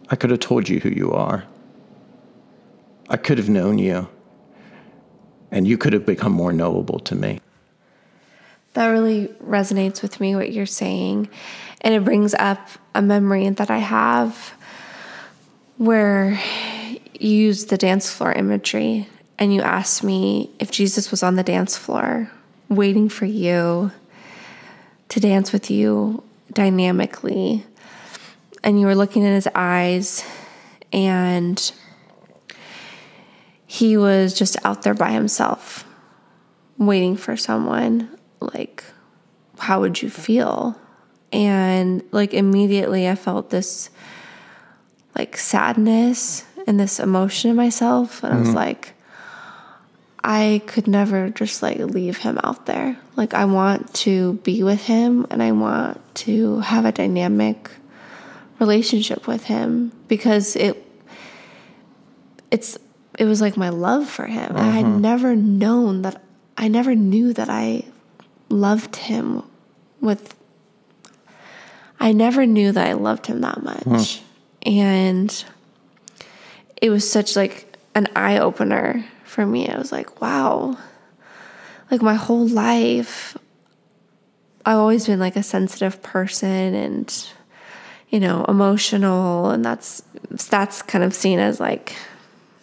I 0.09 0.15
could 0.15 0.31
have 0.31 0.39
told 0.39 0.67
you 0.67 0.79
who 0.79 0.89
you 0.89 1.11
are. 1.11 1.45
I 3.09 3.17
could 3.17 3.37
have 3.37 3.49
known 3.49 3.77
you. 3.77 4.07
And 5.51 5.67
you 5.67 5.77
could 5.77 5.93
have 5.93 6.05
become 6.05 6.33
more 6.33 6.51
knowable 6.51 6.99
to 6.99 7.15
me. 7.15 7.39
That 8.77 8.89
really 8.89 9.29
resonates 9.43 10.03
with 10.03 10.19
me, 10.19 10.36
what 10.36 10.53
you're 10.53 10.67
saying. 10.67 11.29
And 11.81 11.96
it 11.96 12.03
brings 12.03 12.36
up 12.36 12.60
a 12.93 13.01
memory 13.01 13.50
that 13.50 13.72
I 13.72 13.79
have 13.79 14.53
where 15.77 16.39
you 17.19 17.29
used 17.29 17.72
the 17.72 17.77
dance 17.79 18.12
floor 18.12 18.31
imagery 18.34 19.10
and 19.39 19.51
you 19.51 19.63
asked 19.63 20.03
me 20.03 20.51
if 20.60 20.69
Jesus 20.69 21.10
was 21.10 21.24
on 21.24 21.38
the 21.38 21.41
dance 21.41 21.75
floor 21.75 22.29
waiting 22.69 23.10
for 23.10 23.25
you 23.25 23.91
to 25.10 25.19
dance 25.19 25.51
with 25.51 25.72
you 25.72 26.24
dynamically. 26.53 27.65
And 28.63 28.79
you 28.79 28.86
were 28.86 28.93
looking 28.93 29.24
in 29.24 29.34
his 29.34 29.48
eyes 29.55 30.24
and 30.93 31.72
he 33.65 33.98
was 33.98 34.36
just 34.36 34.55
out 34.63 34.84
there 34.84 34.93
by 34.93 35.13
himself 35.13 35.84
waiting 36.77 37.17
for 37.17 37.36
someone, 37.36 38.07
like, 38.39 38.84
how 39.60 39.79
would 39.82 40.01
you 40.01 40.10
feel? 40.10 40.79
And 41.32 42.03
like 42.12 42.34
immediately 42.34 43.08
I 43.08 43.15
felt 43.15 43.50
this 43.50 43.89
like 45.15 45.38
sadness 45.38 46.46
and 46.67 46.79
this 46.79 47.00
emotion 47.00 47.51
in 47.51 47.56
myself. 47.56 48.24
And 48.24 48.34
I 48.34 48.39
was 48.39 48.50
mm-hmm. 48.50 48.58
like, 48.58 48.94
I 50.24 50.62
could 50.67 50.88
never 50.88 51.29
just 51.29 51.63
like 51.63 51.79
leave 51.79 52.17
him 52.17 52.39
out 52.44 52.65
there. 52.65 52.98
Like, 53.15 53.34
I 53.34 53.46
want 53.46 53.94
to 53.96 54.34
be 54.44 54.63
with 54.63 54.84
him 54.84 55.25
and 55.32 55.41
I 55.41 55.51
want 55.53 56.01
to 56.15 56.60
have 56.60 56.86
a 56.86 56.91
dynamic 56.91 57.72
relationship 58.60 59.27
with 59.27 59.46
him 59.46 59.91
because 60.08 60.56
it 60.56 60.84
it's 62.51 62.77
it 63.17 63.25
was 63.25 63.41
like 63.41 63.58
my 63.58 63.70
love 63.70 64.08
for 64.08 64.25
him. 64.25 64.56
I 64.56 64.70
had 64.70 64.86
mm-hmm. 64.86 65.01
never 65.01 65.36
known 65.36 66.03
that 66.03 66.22
I 66.58 66.67
never 66.67 66.96
knew 66.96 67.34
that 67.34 67.50
I 67.50 67.86
loved 68.49 68.95
him 68.95 69.43
with 70.01 70.35
I 71.99 72.11
never 72.11 72.45
knew 72.45 72.71
that 72.71 72.87
I 72.87 72.93
loved 72.93 73.25
him 73.25 73.41
that 73.41 73.63
much. 73.63 74.19
Hmm. 74.19 74.23
And 74.69 75.45
it 76.81 76.89
was 76.89 77.09
such 77.09 77.35
like 77.35 77.75
an 77.95 78.07
eye 78.15 78.37
opener 78.37 79.03
for 79.23 79.45
me. 79.45 79.67
I 79.67 79.77
was 79.77 79.91
like, 79.91 80.21
wow. 80.21 80.77
Like 81.89 82.01
my 82.01 82.15
whole 82.15 82.47
life 82.47 83.37
I've 84.67 84.77
always 84.77 85.05
been 85.07 85.19
like 85.19 85.37
a 85.37 85.43
sensitive 85.43 86.03
person 86.03 86.75
and 86.75 87.27
you 88.09 88.19
know, 88.19 88.45
emotional 88.47 89.49
and 89.49 89.63
that's 89.63 90.03
that's 90.49 90.81
kind 90.81 91.03
of 91.03 91.13
seen 91.13 91.39
as 91.39 91.59
like 91.59 91.95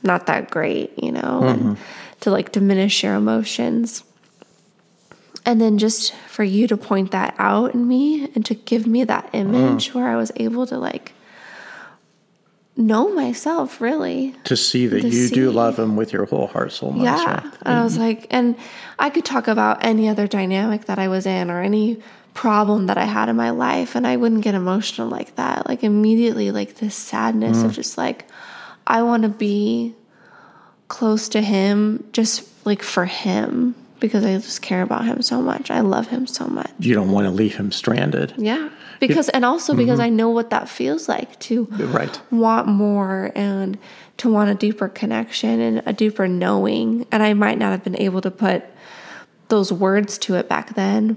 not 0.02 0.26
that 0.26 0.50
great, 0.50 0.92
you 1.02 1.12
know, 1.12 1.40
and 1.44 1.60
mm-hmm. 1.60 1.82
to 2.20 2.30
like 2.30 2.52
diminish 2.52 3.02
your 3.02 3.14
emotions. 3.14 4.04
And 5.46 5.60
then 5.60 5.76
just 5.78 6.14
for 6.28 6.42
you 6.42 6.66
to 6.68 6.76
point 6.76 7.10
that 7.10 7.34
out 7.38 7.74
in 7.74 7.86
me 7.86 8.30
and 8.34 8.44
to 8.46 8.54
give 8.54 8.86
me 8.86 9.04
that 9.04 9.26
uh-huh. 9.26 9.38
image 9.38 9.92
where 9.94 10.08
I 10.08 10.16
was 10.16 10.32
able 10.36 10.66
to 10.66 10.78
like 10.78 11.12
know 12.76 13.12
myself 13.14 13.80
really. 13.80 14.34
To 14.44 14.56
see 14.56 14.86
that 14.86 15.02
To 15.02 15.08
you 15.08 15.28
do 15.28 15.50
love 15.50 15.78
him 15.78 15.96
with 15.96 16.12
your 16.12 16.24
whole 16.24 16.46
heart, 16.46 16.72
soul, 16.72 16.90
mind, 16.90 17.04
Yeah. 17.04 17.20
strength. 17.20 17.58
And 17.62 17.78
I 17.78 17.84
was 17.84 17.94
mm-hmm. 17.94 18.02
like, 18.02 18.26
and 18.30 18.56
I 18.98 19.10
could 19.10 19.24
talk 19.24 19.48
about 19.48 19.84
any 19.84 20.08
other 20.08 20.26
dynamic 20.26 20.86
that 20.86 20.98
I 20.98 21.08
was 21.08 21.26
in 21.26 21.50
or 21.50 21.62
any 21.62 22.00
problem 22.32 22.86
that 22.86 22.98
I 22.98 23.04
had 23.04 23.28
in 23.28 23.36
my 23.36 23.50
life, 23.50 23.94
and 23.94 24.04
I 24.04 24.16
wouldn't 24.16 24.42
get 24.42 24.56
emotional 24.56 25.08
like 25.08 25.36
that. 25.36 25.68
Like, 25.68 25.84
immediately, 25.84 26.50
like 26.50 26.76
this 26.76 26.96
sadness 26.96 27.62
of 27.62 27.70
mm. 27.70 27.74
just 27.74 27.96
like, 27.96 28.26
I 28.88 29.02
want 29.04 29.22
to 29.22 29.28
be 29.28 29.94
close 30.88 31.28
to 31.28 31.40
him 31.40 32.04
just 32.12 32.44
like 32.66 32.82
for 32.82 33.04
him 33.04 33.74
because 34.00 34.24
I 34.24 34.34
just 34.38 34.62
care 34.62 34.82
about 34.82 35.04
him 35.04 35.22
so 35.22 35.40
much. 35.40 35.70
I 35.70 35.80
love 35.80 36.08
him 36.08 36.26
so 36.26 36.46
much. 36.46 36.70
You 36.78 36.94
don't 36.94 37.10
want 37.10 37.26
to 37.26 37.30
leave 37.30 37.56
him 37.56 37.72
stranded. 37.72 38.34
Yeah. 38.36 38.70
Because, 39.00 39.28
and 39.30 39.44
also 39.44 39.74
because 39.74 40.00
I 40.00 40.08
know 40.08 40.30
what 40.30 40.50
that 40.50 40.68
feels 40.68 41.08
like 41.08 41.38
to 41.40 41.64
Right. 41.64 42.20
want 42.30 42.68
more 42.68 43.32
and 43.34 43.76
to 44.18 44.30
want 44.30 44.50
a 44.50 44.54
deeper 44.54 44.88
connection 44.88 45.60
and 45.60 45.82
a 45.84 45.92
deeper 45.92 46.26
knowing. 46.28 47.06
And 47.12 47.22
I 47.22 47.34
might 47.34 47.58
not 47.58 47.72
have 47.72 47.84
been 47.84 48.00
able 48.00 48.20
to 48.22 48.30
put 48.30 48.64
those 49.48 49.72
words 49.72 50.16
to 50.18 50.36
it 50.36 50.48
back 50.48 50.74
then. 50.74 51.16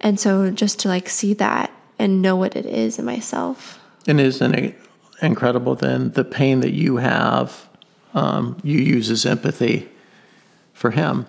And 0.00 0.20
so 0.20 0.50
just 0.50 0.80
to 0.80 0.88
like 0.88 1.08
see 1.08 1.32
that 1.34 1.70
and 1.98 2.20
know 2.20 2.36
what 2.36 2.56
it 2.56 2.66
is 2.66 2.98
in 2.98 3.04
myself. 3.04 3.80
And 4.06 4.20
isn't 4.20 4.54
it 4.54 4.78
incredible 5.22 5.74
then 5.76 6.10
the 6.12 6.24
pain 6.24 6.60
that 6.60 6.72
you 6.72 6.98
have, 6.98 7.68
um, 8.12 8.58
you 8.62 8.78
use 8.78 9.10
as 9.10 9.24
empathy 9.24 9.88
for 10.74 10.90
him. 10.90 11.26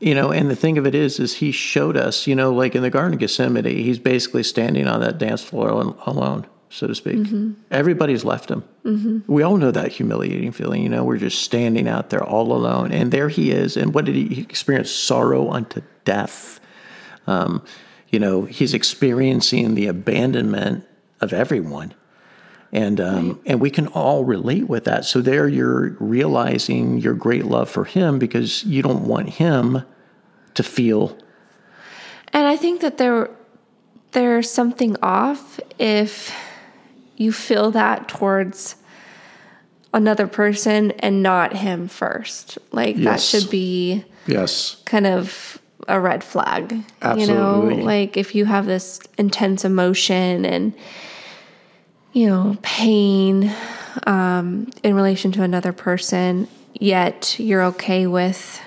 You 0.00 0.14
know, 0.14 0.32
and 0.32 0.50
the 0.50 0.56
thing 0.56 0.76
of 0.76 0.86
it 0.86 0.94
is, 0.94 1.18
is 1.18 1.34
he 1.34 1.50
showed 1.52 1.96
us, 1.96 2.26
you 2.26 2.34
know, 2.34 2.52
like 2.52 2.74
in 2.74 2.82
the 2.82 2.90
Garden 2.90 3.14
of 3.14 3.20
Gethsemane, 3.20 3.64
he's 3.64 3.98
basically 3.98 4.42
standing 4.42 4.86
on 4.86 5.00
that 5.00 5.18
dance 5.18 5.42
floor 5.42 5.68
alone, 5.70 6.46
so 6.68 6.86
to 6.86 6.94
speak. 6.94 7.26
Everybody's 7.70 8.24
left 8.24 8.50
him. 8.50 8.64
We 9.28 9.42
all 9.42 9.56
know 9.56 9.70
that 9.70 9.92
humiliating 9.92 10.52
feeling, 10.52 10.82
you 10.82 10.88
know, 10.90 11.04
we're 11.04 11.16
just 11.16 11.42
standing 11.42 11.88
out 11.88 12.10
there 12.10 12.22
all 12.22 12.52
alone. 12.52 12.92
And 12.92 13.12
there 13.12 13.28
he 13.30 13.50
is. 13.50 13.76
And 13.76 13.94
what 13.94 14.04
did 14.04 14.14
he 14.14 14.26
he 14.26 14.42
experience? 14.42 14.90
Sorrow 14.90 15.50
unto 15.50 15.80
death. 16.04 16.60
Um, 17.26 17.64
you 18.10 18.18
know, 18.18 18.44
he's 18.44 18.74
experiencing 18.74 19.74
the 19.74 19.86
abandonment 19.86 20.84
of 21.20 21.32
everyone 21.32 21.94
and 22.74 23.00
um, 23.00 23.40
and 23.46 23.60
we 23.60 23.70
can 23.70 23.86
all 23.86 24.24
relate 24.24 24.68
with 24.68 24.84
that. 24.84 25.04
So 25.04 25.20
there, 25.20 25.48
you're 25.48 25.90
realizing 26.00 26.98
your 26.98 27.14
great 27.14 27.44
love 27.44 27.70
for 27.70 27.84
him 27.84 28.18
because 28.18 28.64
you 28.64 28.82
don't 28.82 29.06
want 29.06 29.30
him 29.30 29.84
to 30.54 30.62
feel 30.62 31.16
And 32.32 32.46
I 32.46 32.56
think 32.56 32.80
that 32.80 32.98
there 32.98 33.30
there's 34.12 34.50
something 34.50 34.96
off 35.02 35.60
if 35.78 36.34
you 37.16 37.32
feel 37.32 37.70
that 37.70 38.08
towards 38.08 38.76
another 39.92 40.26
person 40.26 40.90
and 40.92 41.22
not 41.22 41.56
him 41.56 41.86
first. 41.86 42.58
Like 42.72 42.96
that 42.96 43.20
should 43.20 43.50
be 43.50 44.04
yes, 44.26 44.82
kind 44.84 45.06
of 45.06 45.60
a 45.86 46.00
red 46.00 46.24
flag. 46.24 46.82
Absolutely. 47.02 47.76
You 47.76 47.80
know, 47.80 47.84
like 47.84 48.16
if 48.16 48.34
you 48.34 48.46
have 48.46 48.66
this 48.66 49.00
intense 49.16 49.64
emotion 49.64 50.44
and 50.44 50.74
you 52.14 52.28
know, 52.28 52.56
pain 52.62 53.52
um, 54.06 54.70
in 54.82 54.94
relation 54.94 55.32
to 55.32 55.42
another 55.42 55.72
person, 55.72 56.48
yet 56.72 57.38
you're 57.38 57.64
okay 57.64 58.06
with, 58.06 58.62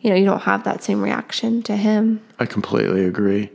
you 0.00 0.10
know, 0.10 0.16
you 0.16 0.24
don't 0.24 0.42
have 0.42 0.64
that 0.64 0.82
same 0.82 1.02
reaction 1.02 1.62
to 1.64 1.76
him. 1.76 2.24
I 2.38 2.46
completely 2.46 3.04
agree. 3.04 3.50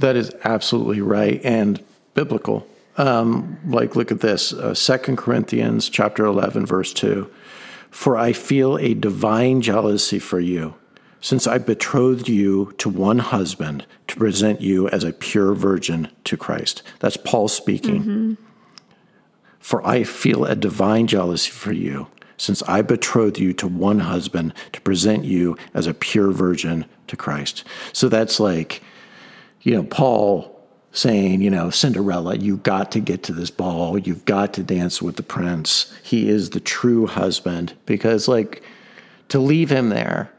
That 0.00 0.16
is 0.16 0.32
absolutely 0.42 1.00
right 1.00 1.40
and 1.44 1.82
biblical. 2.14 2.66
Um, 2.96 3.58
like, 3.66 3.94
look 3.96 4.10
at 4.10 4.20
this, 4.20 4.52
uh, 4.52 4.74
Corinthians 5.16 5.88
chapter 5.88 6.24
11, 6.24 6.66
verse 6.66 6.92
2. 6.92 7.30
For 7.90 8.16
I 8.16 8.32
feel 8.32 8.76
a 8.78 8.94
divine 8.94 9.60
jealousy 9.60 10.18
for 10.18 10.40
you, 10.40 10.74
since 11.24 11.46
I 11.46 11.56
betrothed 11.56 12.28
you 12.28 12.74
to 12.76 12.90
one 12.90 13.18
husband 13.18 13.86
to 14.08 14.16
present 14.16 14.60
you 14.60 14.90
as 14.90 15.04
a 15.04 15.12
pure 15.14 15.54
virgin 15.54 16.10
to 16.24 16.36
Christ. 16.36 16.82
That's 17.00 17.16
Paul 17.16 17.48
speaking. 17.48 18.02
Mm-hmm. 18.02 18.34
For 19.58 19.84
I 19.86 20.04
feel 20.04 20.44
a 20.44 20.54
divine 20.54 21.06
jealousy 21.06 21.50
for 21.50 21.72
you, 21.72 22.08
since 22.36 22.62
I 22.64 22.82
betrothed 22.82 23.38
you 23.38 23.54
to 23.54 23.66
one 23.66 24.00
husband 24.00 24.52
to 24.72 24.82
present 24.82 25.24
you 25.24 25.56
as 25.72 25.86
a 25.86 25.94
pure 25.94 26.30
virgin 26.30 26.84
to 27.06 27.16
Christ. 27.16 27.64
So 27.94 28.10
that's 28.10 28.38
like, 28.38 28.82
you 29.62 29.74
know, 29.74 29.84
Paul 29.84 30.54
saying, 30.92 31.40
you 31.40 31.48
know, 31.48 31.70
Cinderella, 31.70 32.36
you 32.36 32.58
got 32.58 32.92
to 32.92 33.00
get 33.00 33.22
to 33.22 33.32
this 33.32 33.50
ball. 33.50 33.96
You've 33.96 34.26
got 34.26 34.52
to 34.54 34.62
dance 34.62 35.00
with 35.00 35.16
the 35.16 35.22
prince. 35.22 35.90
He 36.02 36.28
is 36.28 36.50
the 36.50 36.60
true 36.60 37.06
husband. 37.06 37.72
Because, 37.86 38.28
like, 38.28 38.62
to 39.30 39.38
leave 39.38 39.70
him 39.72 39.88
there, 39.88 40.30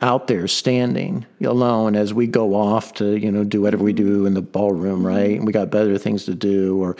out 0.00 0.28
there 0.28 0.46
standing 0.46 1.26
alone 1.42 1.96
as 1.96 2.14
we 2.14 2.26
go 2.26 2.54
off 2.54 2.94
to, 2.94 3.18
you 3.18 3.32
know, 3.32 3.44
do 3.44 3.60
whatever 3.60 3.82
we 3.82 3.92
do 3.92 4.26
in 4.26 4.34
the 4.34 4.42
ballroom, 4.42 4.98
mm-hmm. 4.98 5.06
right? 5.06 5.36
And 5.36 5.46
we 5.46 5.52
got 5.52 5.70
better 5.70 5.98
things 5.98 6.24
to 6.26 6.34
do. 6.34 6.80
Or, 6.80 6.96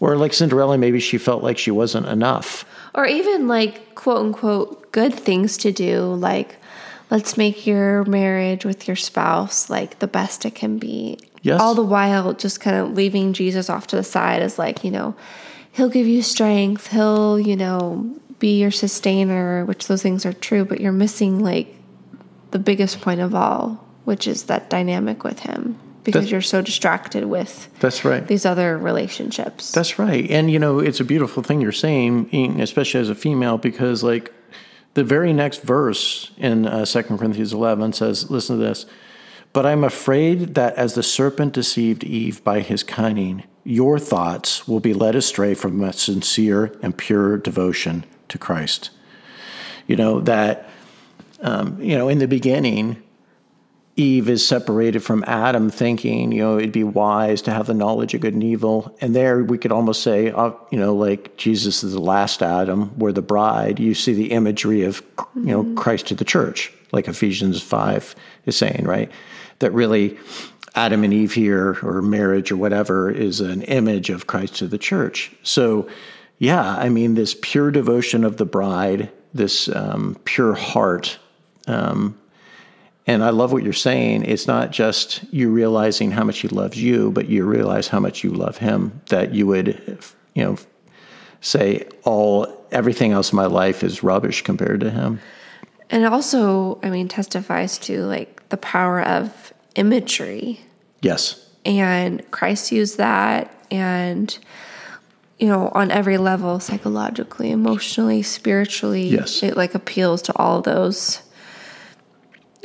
or 0.00 0.16
like 0.16 0.34
Cinderella, 0.34 0.76
maybe 0.76 1.00
she 1.00 1.16
felt 1.16 1.42
like 1.42 1.56
she 1.56 1.70
wasn't 1.70 2.06
enough. 2.06 2.64
Or 2.94 3.06
even 3.06 3.48
like 3.48 3.94
quote 3.94 4.18
unquote 4.18 4.92
good 4.92 5.14
things 5.14 5.56
to 5.58 5.72
do, 5.72 6.02
like 6.14 6.56
let's 7.10 7.36
make 7.36 7.66
your 7.66 8.04
marriage 8.04 8.64
with 8.64 8.86
your 8.86 8.96
spouse 8.96 9.70
like 9.70 9.98
the 10.00 10.06
best 10.06 10.44
it 10.44 10.54
can 10.54 10.78
be. 10.78 11.18
Yes. 11.42 11.60
All 11.60 11.74
the 11.74 11.82
while 11.82 12.32
just 12.34 12.60
kind 12.60 12.76
of 12.76 12.92
leaving 12.92 13.32
Jesus 13.32 13.70
off 13.70 13.86
to 13.88 13.96
the 13.96 14.04
side 14.04 14.42
as 14.42 14.58
like, 14.58 14.84
you 14.84 14.90
know, 14.90 15.14
he'll 15.72 15.88
give 15.88 16.06
you 16.06 16.22
strength, 16.22 16.88
he'll, 16.88 17.40
you 17.40 17.56
know, 17.56 18.14
be 18.38 18.60
your 18.60 18.70
sustainer, 18.70 19.64
which 19.64 19.86
those 19.86 20.02
things 20.02 20.26
are 20.26 20.32
true, 20.32 20.64
but 20.64 20.80
you're 20.80 20.92
missing 20.92 21.42
like 21.42 21.74
the 22.52 22.58
biggest 22.58 23.00
point 23.00 23.20
of 23.20 23.34
all, 23.34 23.84
which 24.04 24.26
is 24.26 24.44
that 24.44 24.70
dynamic 24.70 25.24
with 25.24 25.40
him 25.40 25.78
because 26.04 26.24
That's- 26.24 26.32
you're 26.32 26.40
so 26.40 26.62
distracted 26.62 27.24
with 27.26 27.68
That's 27.80 28.04
right. 28.04 28.26
these 28.26 28.44
other 28.44 28.76
relationships. 28.76 29.70
That's 29.72 29.98
right. 29.98 30.28
And, 30.30 30.50
you 30.50 30.58
know, 30.58 30.78
it's 30.80 31.00
a 31.00 31.04
beautiful 31.04 31.42
thing 31.42 31.60
you're 31.60 31.70
saying, 31.72 32.60
especially 32.60 33.00
as 33.00 33.08
a 33.08 33.14
female, 33.14 33.56
because, 33.58 34.02
like, 34.02 34.32
the 34.94 35.04
very 35.04 35.32
next 35.32 35.62
verse 35.62 36.32
in 36.36 36.66
uh, 36.66 36.84
2 36.84 37.02
Corinthians 37.04 37.52
11 37.52 37.92
says, 37.92 38.30
listen 38.30 38.58
to 38.58 38.62
this. 38.64 38.84
But 39.52 39.64
I'm 39.64 39.84
afraid 39.84 40.54
that 40.54 40.74
as 40.74 40.94
the 40.94 41.02
serpent 41.02 41.52
deceived 41.52 42.04
Eve 42.04 42.42
by 42.42 42.60
his 42.60 42.82
cunning, 42.82 43.44
your 43.64 43.98
thoughts 43.98 44.66
will 44.66 44.80
be 44.80 44.94
led 44.94 45.14
astray 45.14 45.54
from 45.54 45.82
a 45.84 45.92
sincere 45.92 46.76
and 46.82 46.96
pure 46.96 47.36
devotion 47.38 48.04
to 48.28 48.38
Christ. 48.38 48.90
You 49.86 49.96
know, 49.96 50.20
that, 50.20 50.68
um, 51.42 51.80
you 51.80 51.96
know, 51.96 52.08
in 52.08 52.18
the 52.18 52.28
beginning, 52.28 53.02
Eve 53.96 54.30
is 54.30 54.46
separated 54.46 55.00
from 55.00 55.22
Adam, 55.26 55.68
thinking, 55.68 56.32
you 56.32 56.42
know, 56.42 56.58
it'd 56.58 56.72
be 56.72 56.84
wise 56.84 57.42
to 57.42 57.50
have 57.50 57.66
the 57.66 57.74
knowledge 57.74 58.14
of 58.14 58.22
good 58.22 58.32
and 58.32 58.42
evil. 58.42 58.96
And 59.02 59.14
there 59.14 59.44
we 59.44 59.58
could 59.58 59.72
almost 59.72 60.02
say, 60.02 60.30
uh, 60.30 60.52
you 60.70 60.78
know, 60.78 60.94
like 60.94 61.36
Jesus 61.36 61.84
is 61.84 61.92
the 61.92 62.00
last 62.00 62.42
Adam, 62.42 62.98
we're 62.98 63.12
the 63.12 63.20
bride. 63.20 63.78
You 63.78 63.92
see 63.92 64.14
the 64.14 64.32
imagery 64.32 64.82
of, 64.84 65.02
you 65.34 65.42
know, 65.42 65.74
Christ 65.74 66.06
to 66.06 66.14
the 66.14 66.24
church. 66.24 66.72
like 66.90 67.08
Ephesians 67.08 67.60
5 67.60 68.14
is 68.46 68.56
saying, 68.56 68.84
right? 68.84 69.10
That 69.58 69.72
really 69.72 70.18
Adam 70.74 71.04
and 71.04 71.12
Eve 71.12 71.34
here, 71.34 71.76
or 71.82 72.00
marriage 72.00 72.50
or 72.50 72.56
whatever, 72.56 73.10
is 73.10 73.40
an 73.40 73.62
image 73.62 74.08
of 74.10 74.26
Christ 74.26 74.56
to 74.56 74.66
the 74.66 74.78
church. 74.78 75.30
So, 75.42 75.88
yeah, 76.38 76.76
I 76.76 76.88
mean, 76.88 77.14
this 77.14 77.36
pure 77.40 77.70
devotion 77.70 78.24
of 78.24 78.38
the 78.38 78.46
bride, 78.46 79.10
this 79.34 79.68
um, 79.68 80.16
pure 80.24 80.54
heart. 80.54 81.18
Um, 81.66 82.18
and 83.06 83.24
I 83.24 83.30
love 83.30 83.52
what 83.52 83.64
you're 83.64 83.72
saying. 83.72 84.24
It's 84.24 84.46
not 84.46 84.70
just 84.70 85.24
you 85.32 85.50
realizing 85.50 86.12
how 86.12 86.24
much 86.24 86.38
he 86.38 86.48
loves 86.48 86.80
you, 86.80 87.10
but 87.10 87.28
you 87.28 87.44
realize 87.44 87.88
how 87.88 87.98
much 87.98 88.22
you 88.22 88.30
love 88.30 88.58
him, 88.58 89.00
that 89.08 89.34
you 89.34 89.46
would, 89.48 89.98
you 90.34 90.44
know, 90.44 90.56
say 91.40 91.88
all 92.04 92.64
everything 92.70 93.12
else 93.12 93.32
in 93.32 93.36
my 93.36 93.46
life 93.46 93.82
is 93.82 94.02
rubbish 94.02 94.42
compared 94.42 94.80
to 94.80 94.90
him. 94.90 95.20
And 95.90 96.06
also, 96.06 96.78
I 96.82 96.90
mean, 96.90 97.08
testifies 97.08 97.78
to 97.80 98.04
like 98.06 98.48
the 98.48 98.56
power 98.56 99.02
of 99.02 99.52
imagery. 99.74 100.60
Yes. 101.02 101.44
And 101.64 102.28
Christ 102.30 102.72
used 102.72 102.98
that 102.98 103.52
and 103.70 104.38
you 105.38 105.48
know, 105.48 105.72
on 105.74 105.90
every 105.90 106.18
level, 106.18 106.60
psychologically, 106.60 107.50
emotionally, 107.50 108.22
spiritually, 108.22 109.08
yes. 109.08 109.42
it 109.42 109.56
like 109.56 109.74
appeals 109.74 110.22
to 110.22 110.36
all 110.36 110.62
those 110.62 111.20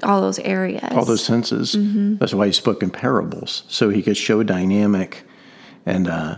all 0.04 0.22
those 0.22 0.40
areas. 0.40 0.90
All 0.92 1.06
those 1.06 1.24
senses. 1.24 1.76
Mm-hmm. 1.76 2.18
That's 2.18 2.34
why 2.34 2.48
he 2.48 2.54
spoke 2.54 2.84
in 2.84 2.90
parables. 2.90 3.64
So 3.68 3.90
he 3.90 4.04
could 4.04 4.18
show 4.18 4.44
dynamic 4.44 5.24
and 5.86 6.08
uh 6.08 6.38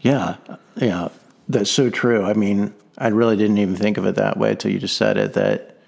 yeah, 0.00 0.36
yeah, 0.76 1.08
that's 1.48 1.70
so 1.70 1.88
true. 1.88 2.24
I 2.24 2.34
mean, 2.34 2.74
I 2.98 3.08
really 3.08 3.36
didn't 3.36 3.56
even 3.56 3.74
think 3.74 3.96
of 3.96 4.04
it 4.04 4.16
that 4.16 4.36
way 4.36 4.50
until 4.50 4.70
you 4.70 4.78
just 4.78 4.98
said 4.98 5.16
it 5.16 5.32
that 5.32 5.78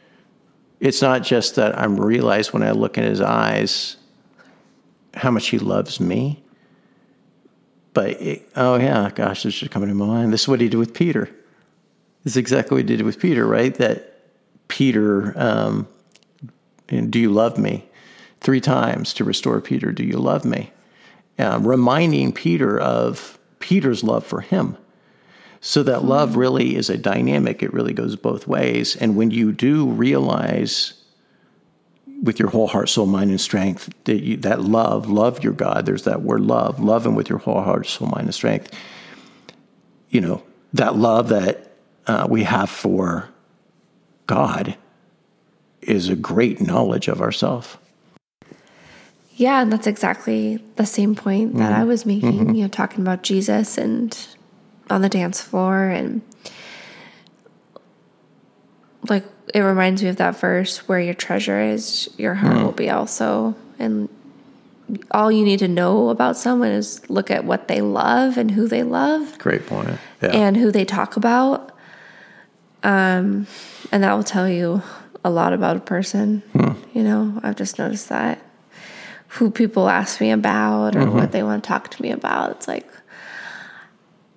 it's 0.81 1.03
not 1.03 1.23
just 1.23 1.57
that 1.57 1.79
I'm 1.79 2.01
realized 2.01 2.53
when 2.53 2.63
I 2.63 2.71
look 2.71 2.97
in 2.97 3.05
his 3.05 3.21
eyes 3.21 3.97
how 5.15 5.31
much 5.31 5.49
he 5.49 5.59
loves 5.59 6.01
me. 6.01 6.43
But 7.95 8.21
it, 8.21 8.49
oh 8.57 8.77
yeah, 8.77 9.11
gosh, 9.15 9.43
this 9.43 9.63
is 9.63 9.69
coming 9.69 9.89
to 9.89 9.95
my 9.95 10.07
mind. 10.07 10.33
This 10.33 10.43
is 10.43 10.49
what 10.49 10.61
he 10.61 10.69
did 10.69 10.77
with 10.77 10.93
Peter. 10.93 11.31
This 12.25 12.35
is 12.35 12.37
exactly 12.37 12.75
what 12.75 12.89
he 12.89 12.97
did 12.97 13.05
with 13.05 13.19
Peter, 13.19 13.47
right? 13.47 13.75
That 13.77 14.21
Peter, 14.69 15.33
um, 15.37 15.89
do 16.89 17.19
you 17.19 17.31
love 17.31 17.59
me? 17.59 17.89
Three 18.41 18.61
times 18.61 19.13
to 19.15 19.25
restore 19.25 19.61
Peter, 19.61 19.93
do 19.93 20.05
you 20.05 20.19
love 20.19 20.45
me? 20.45 20.73
Um, 21.39 21.67
reminding 21.67 22.33
Peter 22.33 22.79
of 22.79 23.39
Peter's 23.59 24.05
love 24.05 24.25
for 24.25 24.41
him. 24.41 24.77
So 25.61 25.83
that 25.83 26.05
love 26.05 26.37
really 26.37 26.77
is 26.77 26.89
a 26.91 26.97
dynamic. 26.97 27.63
It 27.63 27.73
really 27.73 27.93
goes 27.93 28.15
both 28.15 28.47
ways. 28.47 28.95
And 28.95 29.17
when 29.17 29.31
you 29.31 29.53
do 29.53 29.87
realize 29.89 31.03
with 32.23 32.39
your 32.39 32.51
whole 32.51 32.69
heart, 32.69 32.89
soul, 32.89 33.07
mind, 33.07 33.31
and 33.31 33.41
strength 33.41 33.93
that, 34.05 34.23
you, 34.23 34.37
that 34.39 34.63
love, 34.63 35.09
love 35.09 35.43
your 35.43 35.53
God, 35.53 35.85
there's 35.85 36.05
that 36.05 36.23
word 36.23 36.43
love, 36.43 36.79
love 36.81 37.05
Him 37.05 37.15
with 37.15 37.29
your 37.29 37.39
whole 37.39 37.63
heart, 37.63 37.87
soul, 37.87 38.09
mind, 38.09 38.27
and 38.27 38.35
strength. 38.35 38.71
You 40.09 40.21
know, 40.21 40.43
that 40.73 40.97
love 40.97 41.29
that 41.29 41.73
uh, 42.07 42.27
we 42.31 42.45
have 42.45 42.71
for 42.71 43.29
God 44.27 44.77
is 45.87 46.09
a 46.09 46.17
great 46.17 46.61
knowledge 46.61 47.09
of 47.09 47.21
ourselves. 47.21 47.77
Yeah, 49.35 49.61
and 49.61 49.71
that's 49.71 49.87
exactly 49.87 50.63
the 50.77 50.87
same 50.87 51.15
point 51.15 51.55
that 51.57 51.73
mm-hmm. 51.73 51.81
I 51.81 51.85
was 51.85 52.07
making, 52.07 52.33
mm-hmm. 52.33 52.55
you 52.55 52.63
know, 52.63 52.69
talking 52.69 53.03
about 53.03 53.23
Jesus 53.23 53.77
and 53.77 54.17
on 54.89 55.03
the 55.03 55.09
dance 55.09 55.41
floor 55.41 55.89
and 55.89 56.23
like 59.09 59.25
it 59.55 59.61
reminds 59.61 60.03
me 60.03 60.09
of 60.09 60.17
that 60.17 60.39
verse 60.39 60.89
where 60.89 61.01
your 61.01 61.15
treasure 61.15 61.61
is 61.61 62.09
your 62.17 62.35
heart 62.35 62.57
mm. 62.57 62.65
will 62.65 62.73
be 62.73 62.91
also 62.91 63.55
and 63.79 64.09
all 65.11 65.33
you 65.33 65.45
need 65.45 65.59
to 65.59 65.69
know 65.69 66.11
about 66.11 66.37
someone 66.37 66.71
is 66.71 67.09
look 67.11 67.31
at 67.31 67.45
what 67.45 67.69
they 67.69 67.81
love 67.81 68.37
and 68.39 68.53
who 68.53 68.69
they 68.69 68.83
love 68.83 69.37
great 69.39 69.67
point 69.67 69.99
yeah. 70.23 70.31
and 70.31 70.57
who 70.57 70.71
they 70.71 70.85
talk 70.85 71.17
about 71.17 71.73
um 72.85 73.47
and 73.91 74.03
that 74.05 74.15
will 74.15 74.25
tell 74.25 74.49
you 74.49 74.83
a 75.27 75.31
lot 75.31 75.53
about 75.53 75.77
a 75.77 75.81
person 75.81 76.43
hmm. 76.53 76.73
you 76.95 77.03
know 77.03 77.39
i've 77.43 77.57
just 77.57 77.79
noticed 77.79 78.09
that 78.09 78.43
who 79.29 79.51
people 79.51 79.89
ask 79.89 80.21
me 80.21 80.31
about 80.31 80.95
or 80.95 81.01
mm-hmm. 81.01 81.17
what 81.17 81.33
they 81.33 81.43
want 81.43 81.63
to 81.63 81.69
talk 81.69 81.91
to 81.91 82.01
me 82.01 82.11
about 82.11 82.53
it's 82.53 82.69
like 82.69 82.87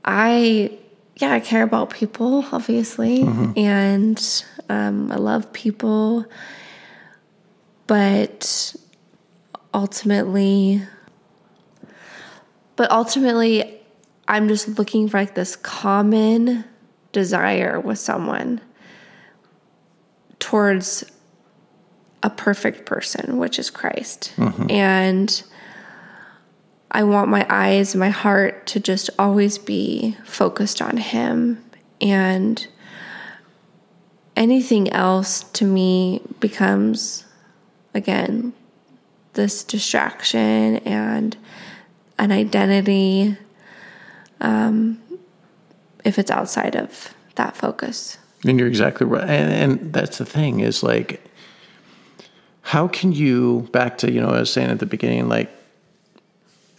I, 0.10 0.78
yeah, 1.17 1.34
I 1.34 1.39
care 1.39 1.63
about 1.63 1.91
people, 1.91 2.45
obviously, 2.52 3.19
mm-hmm. 3.19 3.52
and 3.58 4.43
um, 4.69 5.12
I 5.12 5.17
love 5.17 5.52
people, 5.54 6.25
but 7.86 8.75
ultimately, 9.73 10.82
but 12.75 12.89
ultimately, 12.91 13.82
I'm 14.28 14.47
just 14.47 14.80
looking 14.80 15.10
for 15.10 15.19
like 15.19 15.36
this 15.36 15.56
common 15.56 16.63
desire 17.12 17.80
with 17.80 17.99
someone 17.99 18.62
towards 20.49 21.05
a 22.23 22.29
perfect 22.31 22.88
person, 22.88 23.38
which 23.38 23.59
is 23.59 23.69
Christ. 23.69 24.33
Mm-hmm. 24.38 24.71
And 24.71 25.43
I 26.89 27.03
want 27.03 27.29
my 27.29 27.45
eyes, 27.47 27.95
my 27.95 28.09
heart 28.09 28.65
to 28.67 28.79
just 28.79 29.12
always 29.19 29.59
be 29.59 30.17
focused 30.25 30.81
on 30.81 30.97
Him. 30.97 31.63
And 32.01 32.67
anything 34.35 34.91
else 34.91 35.43
to 35.51 35.65
me 35.65 36.23
becomes, 36.39 37.25
again, 37.93 38.53
this 39.33 39.63
distraction 39.63 40.77
and 40.77 41.38
an 42.17 42.31
identity 42.31 43.38
um, 44.41 44.99
if 46.03 46.17
it's 46.17 46.31
outside 46.31 46.75
of 46.75 47.13
that 47.35 47.55
focus. 47.55 48.17
And 48.45 48.58
you're 48.58 48.67
exactly 48.67 49.06
right. 49.06 49.28
And, 49.28 49.52
and 49.52 49.93
that's 49.93 50.17
the 50.17 50.25
thing 50.25 50.62
is 50.62 50.82
like, 50.82 51.21
how 52.62 52.88
can 52.88 53.12
you, 53.12 53.67
back 53.71 53.97
to, 53.99 54.12
you 54.12 54.21
know, 54.21 54.30
I 54.30 54.39
was 54.39 54.52
saying 54.52 54.69
at 54.69 54.80
the 54.80 54.86
beginning, 54.86 55.28
like, 55.28 55.49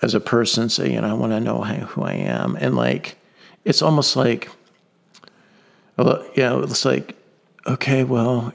as 0.03 0.15
a 0.15 0.21
person 0.21 0.69
say, 0.71 0.93
you 0.93 1.01
know, 1.01 1.09
I 1.09 1.13
want 1.13 1.33
to 1.33 1.41
know 1.41 1.63
who 1.63 2.03
I 2.03 2.15
am. 2.15 2.57
And 2.57 2.77
like, 2.77 3.19
it's 3.65 3.83
almost 3.83 4.17
like, 4.17 4.49
you 5.99 6.05
know, 6.37 6.63
it's 6.63 6.85
like, 6.87 7.17
okay, 7.67 8.05
well, 8.05 8.55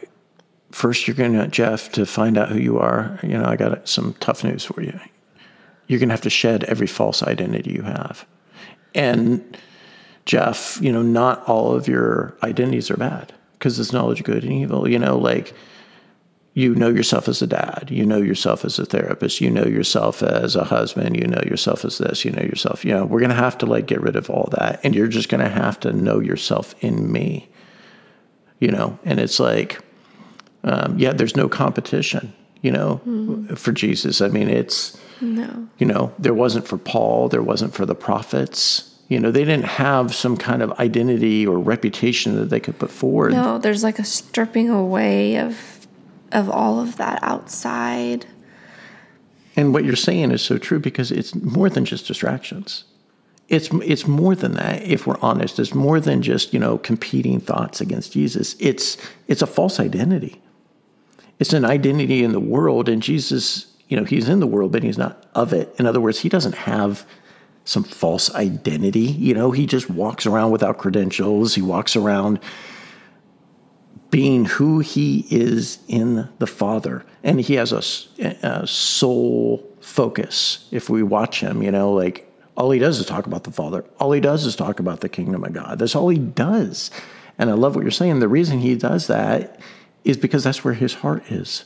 first 0.71 1.07
you're 1.07 1.15
going 1.15 1.33
to, 1.33 1.47
Jeff, 1.47 1.91
to 1.91 2.05
find 2.05 2.37
out 2.37 2.49
who 2.49 2.57
you 2.57 2.79
are, 2.79 3.19
you 3.21 3.37
know, 3.37 3.45
I 3.45 3.55
got 3.55 3.87
some 3.87 4.15
tough 4.19 4.43
news 4.43 4.65
for 4.65 4.81
you. 4.81 4.99
You're 5.87 5.99
going 5.99 6.09
to 6.09 6.13
have 6.13 6.21
to 6.21 6.31
shed 6.31 6.63
every 6.63 6.87
false 6.87 7.21
identity 7.21 7.71
you 7.73 7.83
have. 7.83 8.25
And 8.95 9.57
Jeff, 10.25 10.79
you 10.81 10.91
know, 10.91 11.01
not 11.01 11.47
all 11.47 11.73
of 11.73 11.87
your 11.87 12.35
identities 12.43 12.89
are 12.89 12.97
bad 12.97 13.33
because 13.53 13.77
there's 13.77 13.93
knowledge 13.93 14.19
of 14.19 14.25
good 14.25 14.43
and 14.43 14.53
evil, 14.53 14.89
you 14.89 14.99
know, 14.99 15.17
like, 15.17 15.53
you 16.55 16.73
know 16.73 16.87
yourself 16.87 17.27
as 17.27 17.41
a 17.41 17.47
dad, 17.47 17.89
you 17.91 18.05
know 18.05 18.17
yourself 18.17 18.63
as 18.63 18.79
a 18.79 18.85
therapist, 18.85 19.41
you 19.41 19.51
know 19.51 19.65
yourself 19.65 20.23
as 20.23 20.55
a 20.55 20.63
husband, 20.63 21.17
you 21.17 21.27
know 21.27 21.41
yourself 21.45 21.83
as 21.83 21.97
this, 21.97 22.23
you 22.23 22.31
know 22.31 22.41
yourself, 22.41 22.85
you 22.85 22.93
know, 22.93 23.03
we're 23.03 23.19
going 23.19 23.29
to 23.29 23.35
have 23.35 23.57
to 23.57 23.65
like 23.65 23.87
get 23.87 24.01
rid 24.01 24.15
of 24.15 24.29
all 24.29 24.47
that. 24.57 24.79
And 24.83 24.95
you're 24.95 25.09
just 25.09 25.27
going 25.27 25.43
to 25.43 25.49
have 25.49 25.81
to 25.81 25.91
know 25.91 26.21
yourself 26.21 26.73
in 26.81 27.11
me, 27.11 27.49
you 28.59 28.71
know, 28.71 28.97
and 29.03 29.19
it's 29.19 29.37
like, 29.37 29.81
um, 30.63 30.97
yeah, 30.97 31.11
there's 31.11 31.35
no 31.35 31.49
competition, 31.49 32.33
you 32.61 32.71
know, 32.71 33.01
mm-hmm. 33.05 33.53
for 33.55 33.73
Jesus. 33.73 34.21
I 34.21 34.29
mean, 34.29 34.47
it's, 34.47 34.97
no, 35.19 35.67
you 35.77 35.85
know, 35.85 36.13
there 36.17 36.33
wasn't 36.33 36.65
for 36.69 36.77
Paul, 36.77 37.27
there 37.27 37.43
wasn't 37.43 37.73
for 37.73 37.85
the 37.85 37.95
prophets. 37.95 38.94
You 39.07 39.19
know, 39.19 39.29
they 39.29 39.45
didn't 39.45 39.65
have 39.65 40.15
some 40.15 40.35
kind 40.35 40.63
of 40.63 40.71
identity 40.73 41.45
or 41.45 41.59
reputation 41.59 42.35
that 42.37 42.49
they 42.49 42.59
could 42.59 42.79
put 42.79 42.89
forward. 42.89 43.33
No, 43.33 43.59
there's 43.59 43.83
like 43.83 43.99
a 43.99 44.03
stripping 44.03 44.69
away 44.69 45.37
of 45.37 45.87
of 46.31 46.49
all 46.49 46.79
of 46.79 46.97
that 46.97 47.19
outside. 47.21 48.25
And 49.55 49.73
what 49.73 49.85
you're 49.85 49.95
saying 49.95 50.31
is 50.31 50.41
so 50.41 50.57
true 50.57 50.79
because 50.79 51.11
it's 51.11 51.35
more 51.35 51.69
than 51.69 51.85
just 51.85 52.07
distractions. 52.07 52.83
It's 53.47 53.69
it's 53.83 54.07
more 54.07 54.35
than 54.35 54.53
that. 54.53 54.81
If 54.83 55.05
we're 55.05 55.19
honest, 55.21 55.59
it's 55.59 55.75
more 55.75 55.99
than 55.99 56.23
just 56.23 56.51
you 56.51 56.59
know 56.59 56.79
competing 56.79 57.39
thoughts 57.39 57.79
against 57.81 58.13
Jesus. 58.13 58.55
It's 58.59 58.97
it's 59.27 59.43
a 59.43 59.47
false 59.47 59.79
identity. 59.79 60.41
It's 61.39 61.53
an 61.53 61.65
identity 61.65 62.23
in 62.23 62.31
the 62.31 62.39
world, 62.39 62.89
and 62.89 63.03
Jesus, 63.03 63.67
you 63.87 63.97
know, 63.97 64.05
he's 64.05 64.29
in 64.29 64.39
the 64.39 64.47
world, 64.47 64.71
but 64.71 64.83
he's 64.83 64.97
not 64.97 65.25
of 65.35 65.53
it. 65.53 65.75
In 65.77 65.85
other 65.85 65.99
words, 65.99 66.19
he 66.19 66.29
doesn't 66.29 66.55
have 66.55 67.05
some 67.65 67.83
false 67.83 68.33
identity. 68.33 69.01
You 69.01 69.33
know, 69.33 69.51
he 69.51 69.65
just 69.65 69.89
walks 69.89 70.25
around 70.25 70.51
without 70.51 70.77
credentials. 70.77 71.55
He 71.55 71.61
walks 71.61 71.95
around 71.95 72.39
being 74.11 74.45
who 74.45 74.79
he 74.79 75.25
is 75.29 75.79
in 75.87 76.29
the 76.39 76.47
Father. 76.47 77.03
And 77.23 77.41
he 77.41 77.55
has 77.55 77.71
a, 77.73 78.27
a, 78.43 78.65
soul 78.67 79.69
focus. 79.81 80.69
If 80.71 80.89
we 80.89 81.03
watch 81.03 81.41
him, 81.41 81.61
you 81.61 81.71
know, 81.71 81.91
like 81.91 82.31
all 82.55 82.71
he 82.71 82.79
does 82.79 82.99
is 82.99 83.07
talk 83.07 83.25
about 83.25 83.43
the 83.43 83.51
Father. 83.51 83.83
All 83.99 84.11
he 84.11 84.21
does 84.21 84.45
is 84.45 84.55
talk 84.55 84.79
about 84.79 85.01
the 85.01 85.09
kingdom 85.09 85.43
of 85.43 85.51
God. 85.51 85.79
That's 85.79 85.95
all 85.95 86.07
he 86.09 86.19
does. 86.19 86.91
And 87.37 87.49
I 87.49 87.53
love 87.53 87.75
what 87.75 87.81
you're 87.81 87.91
saying. 87.91 88.19
The 88.19 88.27
reason 88.27 88.59
he 88.59 88.75
does 88.75 89.07
that 89.07 89.59
is 90.05 90.17
because 90.17 90.43
that's 90.43 90.63
where 90.63 90.75
his 90.75 90.93
heart 90.93 91.29
is. 91.31 91.65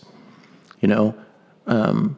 You 0.79 0.87
know, 0.87 1.15
um, 1.67 2.17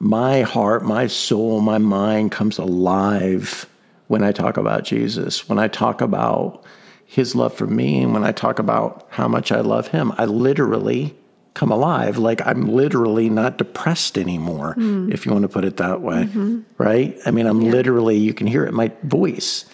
my 0.00 0.42
heart, 0.42 0.84
my 0.84 1.06
soul, 1.06 1.60
my 1.60 1.78
mind 1.78 2.32
comes 2.32 2.58
alive 2.58 3.66
when 4.08 4.22
I 4.22 4.32
talk 4.32 4.56
about 4.56 4.84
Jesus, 4.84 5.48
when 5.48 5.58
I 5.58 5.68
talk 5.68 6.00
about 6.00 6.62
his 7.06 7.34
love 7.34 7.54
for 7.54 7.66
me, 7.66 8.02
and 8.02 8.12
when 8.12 8.24
I 8.24 8.32
talk 8.32 8.58
about 8.58 9.06
how 9.10 9.28
much 9.28 9.52
I 9.52 9.60
love 9.60 9.88
him. 9.88 10.12
I 10.18 10.24
literally 10.24 11.16
come 11.54 11.70
alive. 11.70 12.18
Like 12.18 12.44
I'm 12.44 12.68
literally 12.68 13.30
not 13.30 13.58
depressed 13.58 14.18
anymore, 14.18 14.74
mm. 14.76 15.12
if 15.12 15.24
you 15.24 15.32
want 15.32 15.42
to 15.42 15.48
put 15.48 15.64
it 15.64 15.76
that 15.76 16.00
way. 16.00 16.24
Mm-hmm. 16.24 16.62
Right? 16.76 17.16
I 17.24 17.30
mean, 17.30 17.46
I'm 17.46 17.62
yeah. 17.62 17.70
literally, 17.70 18.16
you 18.16 18.34
can 18.34 18.46
hear 18.46 18.64
it 18.64 18.74
my 18.74 18.90
voice. 19.04 19.64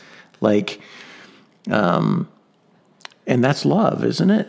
Like, 0.40 0.80
um, 1.70 2.28
and 3.26 3.42
that's 3.42 3.64
love, 3.64 4.04
isn't 4.04 4.30
it? 4.30 4.48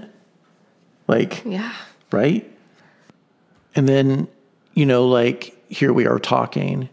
Like, 1.08 1.44
yeah. 1.46 1.74
Right? 2.12 2.50
And 3.76 3.88
then, 3.88 4.28
you 4.74 4.86
know, 4.86 5.08
like 5.08 5.58
here 5.72 5.92
we 5.92 6.06
are 6.06 6.20
talking, 6.20 6.90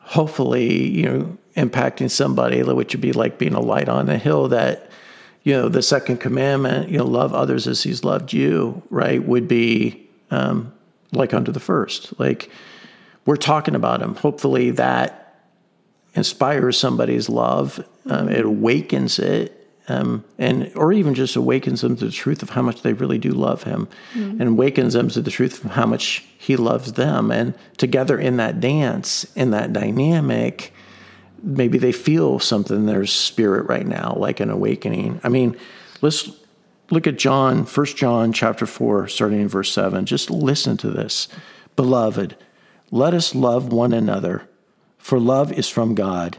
hopefully, 0.00 0.88
you 0.88 1.04
know, 1.04 1.38
impacting 1.56 2.10
somebody, 2.10 2.62
which 2.62 2.94
would 2.94 3.00
be 3.00 3.12
like 3.12 3.38
being 3.38 3.54
a 3.54 3.60
light 3.60 3.88
on 3.88 4.08
a 4.08 4.18
hill 4.18 4.48
that 4.48 4.90
you 5.42 5.54
know, 5.54 5.68
the 5.68 5.82
second 5.82 6.18
commandment, 6.18 6.90
you 6.90 6.98
know, 6.98 7.06
love 7.06 7.32
others 7.32 7.66
as 7.66 7.82
he's 7.82 8.04
loved 8.04 8.32
you, 8.32 8.82
right, 8.90 9.22
would 9.22 9.48
be 9.48 10.06
um, 10.30 10.72
like 11.12 11.32
unto 11.32 11.50
the 11.50 11.60
first. 11.60 12.18
Like 12.20 12.50
we're 13.24 13.36
talking 13.36 13.74
about 13.74 14.02
him. 14.02 14.16
Hopefully 14.16 14.70
that 14.72 15.38
inspires 16.14 16.76
somebody's 16.76 17.28
love. 17.28 17.82
Um, 18.06 18.28
it 18.28 18.44
awakens 18.44 19.18
it. 19.18 19.56
Um, 19.90 20.24
and 20.38 20.70
or 20.76 20.92
even 20.92 21.14
just 21.14 21.36
awakens 21.36 21.80
them 21.80 21.96
to 21.96 22.04
the 22.04 22.12
truth 22.12 22.42
of 22.42 22.50
how 22.50 22.62
much 22.62 22.82
they 22.82 22.92
really 22.92 23.18
do 23.18 23.30
love 23.30 23.64
him 23.64 23.88
mm-hmm. 24.14 24.40
and 24.40 24.50
awakens 24.50 24.94
them 24.94 25.08
to 25.08 25.20
the 25.20 25.30
truth 25.30 25.64
of 25.64 25.72
how 25.72 25.86
much 25.86 26.24
he 26.38 26.56
loves 26.56 26.92
them 26.92 27.30
and 27.30 27.54
together 27.76 28.18
in 28.18 28.36
that 28.36 28.60
dance 28.60 29.24
in 29.34 29.50
that 29.50 29.72
dynamic 29.72 30.72
maybe 31.42 31.78
they 31.78 31.92
feel 31.92 32.38
something 32.38 32.76
in 32.76 32.86
their 32.86 33.06
spirit 33.06 33.68
right 33.68 33.86
now, 33.86 34.14
like 34.16 34.40
an 34.40 34.50
awakening. 34.50 35.20
I 35.22 35.28
mean, 35.28 35.56
let's 36.00 36.30
look 36.90 37.06
at 37.06 37.18
John, 37.18 37.64
1 37.64 37.86
John 37.86 38.32
chapter 38.32 38.66
4, 38.66 39.08
starting 39.08 39.40
in 39.40 39.48
verse 39.48 39.72
7. 39.72 40.06
Just 40.06 40.30
listen 40.30 40.76
to 40.78 40.90
this. 40.90 41.28
Beloved, 41.76 42.36
let 42.90 43.14
us 43.14 43.34
love 43.34 43.72
one 43.72 43.92
another, 43.92 44.48
for 44.98 45.18
love 45.18 45.52
is 45.52 45.68
from 45.68 45.94
God. 45.94 46.38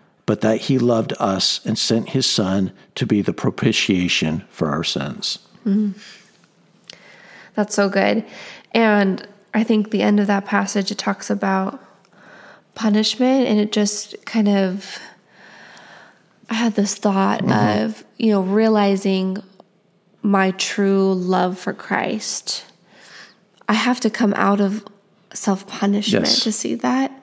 but 0.31 0.39
that 0.39 0.61
he 0.61 0.79
loved 0.79 1.11
us 1.19 1.59
and 1.65 1.77
sent 1.77 2.11
his 2.11 2.25
Son 2.25 2.71
to 2.95 3.05
be 3.05 3.21
the 3.21 3.33
propitiation 3.33 4.45
for 4.49 4.69
our 4.69 4.81
sins. 4.81 5.39
Mm-hmm. 5.65 5.91
That's 7.53 7.75
so 7.75 7.89
good. 7.89 8.23
And 8.73 9.27
I 9.53 9.65
think 9.65 9.91
the 9.91 10.01
end 10.01 10.21
of 10.21 10.27
that 10.27 10.45
passage, 10.45 10.89
it 10.89 10.97
talks 10.97 11.29
about 11.29 11.83
punishment 12.75 13.45
and 13.45 13.59
it 13.59 13.73
just 13.73 14.25
kind 14.25 14.47
of 14.47 14.99
I 16.49 16.53
had 16.53 16.75
this 16.75 16.95
thought 16.95 17.41
mm-hmm. 17.41 17.83
of, 17.83 18.05
you 18.15 18.31
know, 18.31 18.39
realizing 18.39 19.37
my 20.21 20.51
true 20.51 21.13
love 21.13 21.59
for 21.59 21.73
Christ. 21.73 22.63
I 23.67 23.73
have 23.73 23.99
to 23.99 24.09
come 24.09 24.33
out 24.35 24.61
of 24.61 24.87
self 25.33 25.67
punishment 25.67 26.27
yes. 26.27 26.43
to 26.45 26.53
see 26.53 26.75
that. 26.75 27.20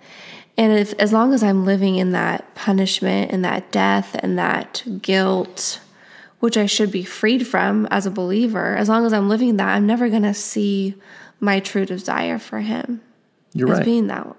And 0.58 0.78
if 0.78 0.92
as 0.98 1.12
long 1.12 1.32
as 1.32 1.42
I'm 1.42 1.64
living 1.64 1.96
in 1.96 2.12
that 2.12 2.54
punishment 2.54 3.32
and 3.32 3.42
that 3.44 3.72
death 3.72 4.14
and 4.22 4.38
that 4.38 4.82
guilt, 5.00 5.80
which 6.40 6.58
I 6.58 6.66
should 6.66 6.92
be 6.92 7.04
freed 7.04 7.46
from 7.46 7.86
as 7.90 8.04
a 8.04 8.10
believer, 8.10 8.76
as 8.76 8.90
long 8.90 9.06
as 9.06 9.14
I'm 9.14 9.30
living 9.30 9.56
that, 9.56 9.74
I'm 9.74 9.86
never 9.86 10.10
going 10.10 10.24
to 10.24 10.34
see 10.34 10.94
my 11.40 11.60
true 11.60 11.86
desire 11.86 12.38
for 12.38 12.60
Him. 12.60 13.00
You're 13.54 13.68
right. 13.68 13.84
being 13.84 14.08
that 14.08 14.36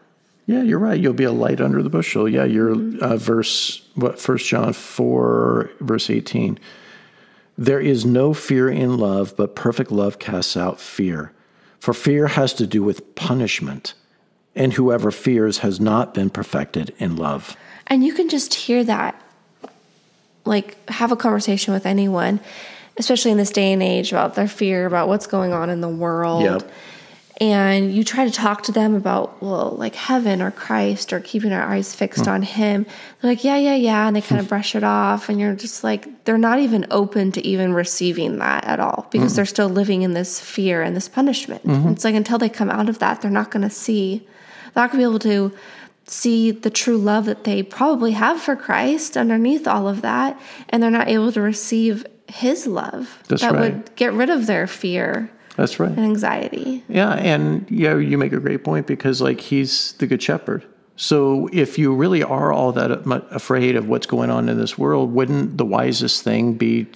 yeah, 0.49 0.63
you're 0.63 0.79
right. 0.79 0.99
You'll 0.99 1.13
be 1.13 1.25
a 1.25 1.31
light 1.31 1.61
under 1.61 1.83
the 1.83 1.91
bushel. 1.91 2.27
Yeah, 2.27 2.43
you're 2.43 2.73
mm-hmm. 2.73 3.03
uh, 3.03 3.17
verse 3.17 3.87
what 3.93 4.19
First 4.19 4.47
John 4.47 4.73
four 4.73 5.69
verse 5.79 6.09
eighteen. 6.09 6.57
There 7.55 7.79
is 7.79 8.03
no 8.03 8.33
fear 8.33 8.67
in 8.67 8.97
love, 8.97 9.35
but 9.37 9.55
perfect 9.55 9.91
love 9.91 10.17
casts 10.17 10.57
out 10.57 10.81
fear. 10.81 11.33
For 11.77 11.93
fear 11.93 12.25
has 12.25 12.51
to 12.55 12.65
do 12.65 12.81
with 12.81 13.13
punishment, 13.13 13.93
and 14.59 14.73
whoever 14.73 15.09
fears 15.09 15.59
has 15.59 15.79
not 15.79 16.13
been 16.13 16.29
perfected 16.29 16.93
in 16.99 17.15
love. 17.15 17.57
And 17.87 18.03
you 18.03 18.13
can 18.13 18.29
just 18.29 18.53
hear 18.53 18.83
that, 18.83 19.19
like 20.45 20.77
have 20.89 21.11
a 21.11 21.15
conversation 21.15 21.73
with 21.73 21.87
anyone, 21.87 22.39
especially 22.97 23.31
in 23.31 23.37
this 23.37 23.49
day 23.49 23.73
and 23.73 23.81
age, 23.81 24.11
about 24.11 24.35
their 24.35 24.47
fear 24.47 24.85
about 24.85 25.07
what's 25.07 25.25
going 25.25 25.53
on 25.53 25.71
in 25.71 25.81
the 25.81 25.89
world. 25.89 26.43
Yep 26.43 26.71
and 27.41 27.93
you 27.93 28.03
try 28.03 28.25
to 28.25 28.31
talk 28.31 28.63
to 28.63 28.71
them 28.71 28.95
about 28.95 29.41
well 29.41 29.75
like 29.77 29.95
heaven 29.95 30.41
or 30.41 30.51
christ 30.51 31.13
or 31.13 31.19
keeping 31.19 31.51
our 31.51 31.63
eyes 31.63 31.95
fixed 31.95 32.27
on 32.27 32.41
him 32.41 32.85
they're 33.21 33.31
like 33.31 33.43
yeah 33.43 33.55
yeah 33.57 33.75
yeah 33.75 34.07
and 34.07 34.15
they 34.15 34.21
kind 34.21 34.41
of 34.41 34.47
brush 34.47 34.75
it 34.75 34.83
off 34.83 35.29
and 35.29 35.39
you're 35.39 35.55
just 35.55 35.83
like 35.83 36.25
they're 36.25 36.37
not 36.37 36.59
even 36.59 36.85
open 36.91 37.31
to 37.31 37.45
even 37.45 37.73
receiving 37.73 38.39
that 38.39 38.63
at 38.65 38.79
all 38.79 39.07
because 39.11 39.33
mm 39.33 39.35
they're 39.39 39.45
still 39.45 39.69
living 39.69 40.01
in 40.01 40.13
this 40.13 40.39
fear 40.39 40.81
and 40.81 40.95
this 40.97 41.07
punishment 41.07 41.63
mm-hmm. 41.65 41.89
it's 41.89 42.03
like 42.03 42.15
until 42.15 42.37
they 42.37 42.49
come 42.49 42.69
out 42.69 42.89
of 42.89 42.99
that 42.99 43.21
they're 43.21 43.31
not 43.31 43.51
going 43.51 43.61
to 43.61 43.69
see 43.69 44.27
they're 44.73 44.83
not 44.83 44.91
going 44.91 45.03
to 45.03 45.09
be 45.09 45.15
able 45.15 45.19
to 45.19 45.57
see 46.05 46.51
the 46.51 46.69
true 46.69 46.97
love 46.97 47.25
that 47.25 47.43
they 47.43 47.61
probably 47.61 48.11
have 48.13 48.41
for 48.41 48.55
christ 48.55 49.15
underneath 49.15 49.67
all 49.67 49.87
of 49.87 50.01
that 50.01 50.39
and 50.69 50.81
they're 50.81 50.89
not 50.89 51.07
able 51.07 51.31
to 51.31 51.41
receive 51.41 52.05
his 52.27 52.65
love 52.65 53.21
That's 53.27 53.41
that 53.41 53.53
right. 53.53 53.73
would 53.73 53.95
get 53.95 54.13
rid 54.13 54.29
of 54.29 54.47
their 54.47 54.65
fear 54.65 55.29
that's 55.59 55.77
right. 55.77 55.89
And 55.89 55.99
anxiety. 55.99 56.85
Yeah, 56.87 57.15
and 57.15 57.69
yeah, 57.69 57.97
you 57.97 58.17
make 58.17 58.31
a 58.31 58.39
great 58.39 58.63
point 58.63 58.87
because 58.87 59.21
like 59.21 59.41
he's 59.41 59.91
the 59.93 60.07
good 60.07 60.23
shepherd. 60.23 60.65
So 60.95 61.49
if 61.51 61.77
you 61.77 61.93
really 61.93 62.23
are 62.23 62.53
all 62.53 62.71
that 62.73 62.91
afraid 63.31 63.75
of 63.75 63.89
what's 63.89 64.05
going 64.05 64.29
on 64.29 64.47
in 64.47 64.57
this 64.57 64.77
world, 64.77 65.13
wouldn't 65.13 65.57
the 65.57 65.65
wisest 65.65 66.23
thing 66.23 66.53
be 66.53 66.87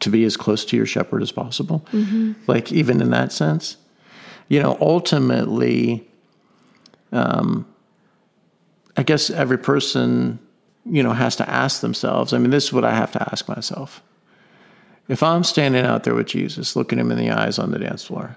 to 0.00 0.10
be 0.10 0.24
as 0.24 0.36
close 0.36 0.64
to 0.66 0.76
your 0.76 0.86
shepherd 0.86 1.22
as 1.22 1.30
possible? 1.30 1.86
Mm-hmm. 1.92 2.32
Like 2.48 2.72
even 2.72 3.00
in 3.00 3.10
that 3.10 3.30
sense, 3.32 3.76
you 4.48 4.60
know, 4.60 4.76
ultimately, 4.80 6.08
um, 7.12 7.66
I 8.96 9.02
guess 9.02 9.30
every 9.30 9.58
person, 9.58 10.38
you 10.84 11.02
know, 11.02 11.12
has 11.12 11.36
to 11.36 11.48
ask 11.48 11.80
themselves. 11.80 12.32
I 12.32 12.38
mean, 12.38 12.50
this 12.50 12.64
is 12.64 12.72
what 12.72 12.84
I 12.84 12.94
have 12.94 13.12
to 13.12 13.22
ask 13.30 13.48
myself 13.48 14.02
if 15.10 15.24
I'm 15.24 15.42
standing 15.42 15.84
out 15.84 16.04
there 16.04 16.14
with 16.14 16.28
Jesus, 16.28 16.76
looking 16.76 17.00
him 17.00 17.10
in 17.10 17.18
the 17.18 17.30
eyes 17.30 17.58
on 17.58 17.72
the 17.72 17.80
dance 17.80 18.04
floor, 18.04 18.36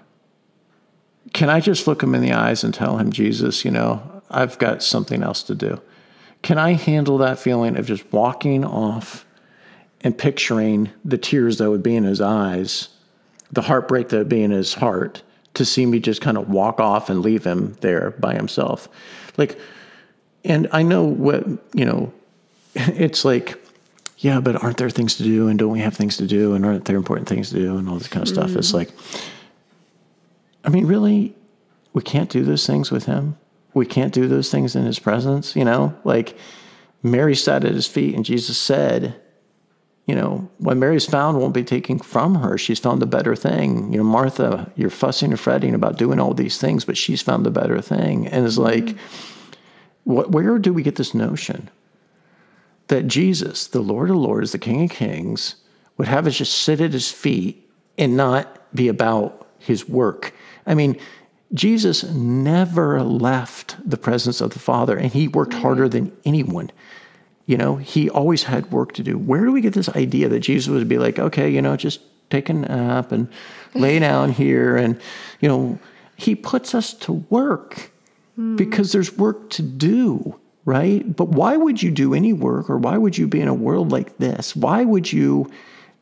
can 1.32 1.48
I 1.48 1.60
just 1.60 1.86
look 1.86 2.02
him 2.02 2.16
in 2.16 2.20
the 2.20 2.32
eyes 2.32 2.64
and 2.64 2.74
tell 2.74 2.98
him, 2.98 3.12
Jesus, 3.12 3.64
you 3.64 3.70
know, 3.70 4.22
I've 4.28 4.58
got 4.58 4.82
something 4.82 5.22
else 5.22 5.44
to 5.44 5.54
do? 5.54 5.80
Can 6.42 6.58
I 6.58 6.72
handle 6.72 7.18
that 7.18 7.38
feeling 7.38 7.76
of 7.76 7.86
just 7.86 8.12
walking 8.12 8.64
off 8.64 9.24
and 10.00 10.18
picturing 10.18 10.90
the 11.04 11.16
tears 11.16 11.58
that 11.58 11.70
would 11.70 11.82
be 11.82 11.94
in 11.94 12.02
his 12.02 12.20
eyes, 12.20 12.88
the 13.52 13.62
heartbreak 13.62 14.08
that 14.08 14.18
would 14.18 14.28
be 14.28 14.42
in 14.42 14.50
his 14.50 14.74
heart, 14.74 15.22
to 15.54 15.64
see 15.64 15.86
me 15.86 16.00
just 16.00 16.20
kind 16.20 16.36
of 16.36 16.48
walk 16.48 16.80
off 16.80 17.10
and 17.10 17.22
leave 17.22 17.44
him 17.44 17.76
there 17.80 18.12
by 18.12 18.34
himself? 18.34 18.88
Like, 19.36 19.58
and 20.44 20.68
I 20.72 20.82
know 20.82 21.04
what, 21.04 21.46
you 21.74 21.84
know, 21.84 22.12
it's 22.74 23.24
like, 23.24 23.60
yeah, 24.18 24.40
but 24.40 24.62
aren't 24.62 24.78
there 24.78 24.90
things 24.90 25.16
to 25.16 25.22
do? 25.22 25.48
And 25.48 25.58
don't 25.58 25.72
we 25.72 25.80
have 25.80 25.96
things 25.96 26.16
to 26.18 26.26
do? 26.26 26.54
And 26.54 26.64
aren't 26.64 26.84
there 26.86 26.96
important 26.96 27.28
things 27.28 27.50
to 27.50 27.56
do? 27.56 27.76
And 27.76 27.88
all 27.88 27.96
this 27.96 28.08
kind 28.08 28.22
of 28.22 28.28
stuff. 28.28 28.50
Mm. 28.50 28.56
It's 28.56 28.72
like, 28.72 28.90
I 30.64 30.70
mean, 30.70 30.86
really, 30.86 31.34
we 31.92 32.02
can't 32.02 32.30
do 32.30 32.42
those 32.42 32.66
things 32.66 32.90
with 32.90 33.04
him. 33.04 33.36
We 33.74 33.86
can't 33.86 34.14
do 34.14 34.28
those 34.28 34.50
things 34.50 34.76
in 34.76 34.84
his 34.84 34.98
presence. 34.98 35.54
You 35.56 35.64
know, 35.64 35.94
like 36.04 36.36
Mary 37.02 37.34
sat 37.34 37.64
at 37.64 37.72
his 37.72 37.86
feet 37.86 38.14
and 38.14 38.24
Jesus 38.24 38.56
said, 38.56 39.20
you 40.06 40.14
know, 40.14 40.48
what 40.58 40.76
Mary's 40.76 41.06
found 41.06 41.38
won't 41.38 41.54
be 41.54 41.64
taken 41.64 41.98
from 41.98 42.36
her. 42.36 42.58
She's 42.58 42.78
found 42.78 43.02
a 43.02 43.06
better 43.06 43.34
thing. 43.34 43.90
You 43.90 43.98
know, 43.98 44.04
Martha, 44.04 44.70
you're 44.76 44.90
fussing 44.90 45.30
and 45.30 45.40
fretting 45.40 45.74
about 45.74 45.96
doing 45.96 46.20
all 46.20 46.34
these 46.34 46.58
things, 46.58 46.84
but 46.84 46.96
she's 46.96 47.22
found 47.22 47.46
the 47.46 47.50
better 47.50 47.80
thing. 47.80 48.26
And 48.26 48.44
it's 48.44 48.58
mm-hmm. 48.58 48.86
like, 48.86 48.96
what, 50.04 50.30
where 50.30 50.58
do 50.58 50.72
we 50.74 50.82
get 50.82 50.96
this 50.96 51.14
notion? 51.14 51.70
that 52.88 53.06
Jesus, 53.06 53.66
the 53.66 53.80
Lord 53.80 54.10
of 54.10 54.16
Lords, 54.16 54.52
the 54.52 54.58
King 54.58 54.84
of 54.84 54.90
Kings, 54.90 55.56
would 55.96 56.08
have 56.08 56.26
us 56.26 56.36
just 56.36 56.62
sit 56.62 56.80
at 56.80 56.92
his 56.92 57.10
feet 57.10 57.70
and 57.96 58.16
not 58.16 58.60
be 58.74 58.88
about 58.88 59.48
his 59.58 59.88
work. 59.88 60.34
I 60.66 60.74
mean, 60.74 60.98
Jesus 61.52 62.02
never 62.02 63.02
left 63.02 63.76
the 63.88 63.96
presence 63.96 64.40
of 64.40 64.50
the 64.50 64.58
Father, 64.58 64.96
and 64.96 65.12
he 65.12 65.28
worked 65.28 65.54
harder 65.54 65.88
than 65.88 66.14
anyone. 66.24 66.70
You 67.46 67.58
know, 67.58 67.76
he 67.76 68.08
always 68.08 68.44
had 68.44 68.70
work 68.70 68.92
to 68.94 69.02
do. 69.02 69.18
Where 69.18 69.44
do 69.44 69.52
we 69.52 69.60
get 69.60 69.74
this 69.74 69.88
idea 69.90 70.28
that 70.28 70.40
Jesus 70.40 70.68
would 70.68 70.88
be 70.88 70.98
like, 70.98 71.18
okay, 71.18 71.50
you 71.50 71.60
know, 71.60 71.76
just 71.76 72.00
take 72.30 72.48
a 72.48 72.54
nap 72.54 73.12
and 73.12 73.28
lay 73.74 73.98
down 73.98 74.32
here? 74.32 74.76
And, 74.76 74.98
you 75.40 75.48
know, 75.48 75.78
he 76.16 76.34
puts 76.34 76.74
us 76.74 76.94
to 76.94 77.12
work 77.12 77.90
hmm. 78.36 78.56
because 78.56 78.92
there's 78.92 79.16
work 79.16 79.50
to 79.50 79.62
do, 79.62 80.38
right? 80.64 81.14
But 81.14 81.28
why 81.28 81.56
would 81.56 81.82
you 81.82 81.90
do 81.90 82.14
any 82.14 82.32
work 82.32 82.70
or 82.70 82.78
why 82.78 82.96
would 82.96 83.18
you 83.18 83.26
be 83.26 83.40
in 83.40 83.48
a 83.48 83.54
world 83.54 83.92
like 83.92 84.16
this? 84.16 84.56
Why 84.56 84.84
would 84.84 85.12
you, 85.12 85.50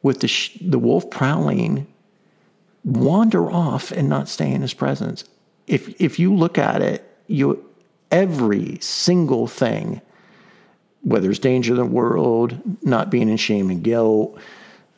with 0.02 0.20
the, 0.20 0.28
sh- 0.28 0.59
the 0.61 0.78
wolf 0.78 1.11
prowling, 1.11 1.88
wander 2.85 3.50
off 3.50 3.90
and 3.90 4.09
not 4.09 4.28
stay 4.28 4.52
in 4.52 4.62
his 4.62 4.74
presence? 4.74 5.24
If, 5.66 6.00
if 6.00 6.18
you 6.18 6.35
look 6.35 6.57
at 6.57 6.83
it, 6.83 7.09
you 7.26 7.64
every 8.12 8.78
single 8.81 9.48
thing, 9.48 10.00
whether 11.03 11.31
it's 11.31 11.38
danger 11.38 11.73
in 11.73 11.79
the 11.79 11.85
world, 11.85 12.59
not 12.83 13.11
being 13.11 13.29
in 13.29 13.37
shame 13.37 13.71
and 13.71 13.83
guilt, 13.83 14.38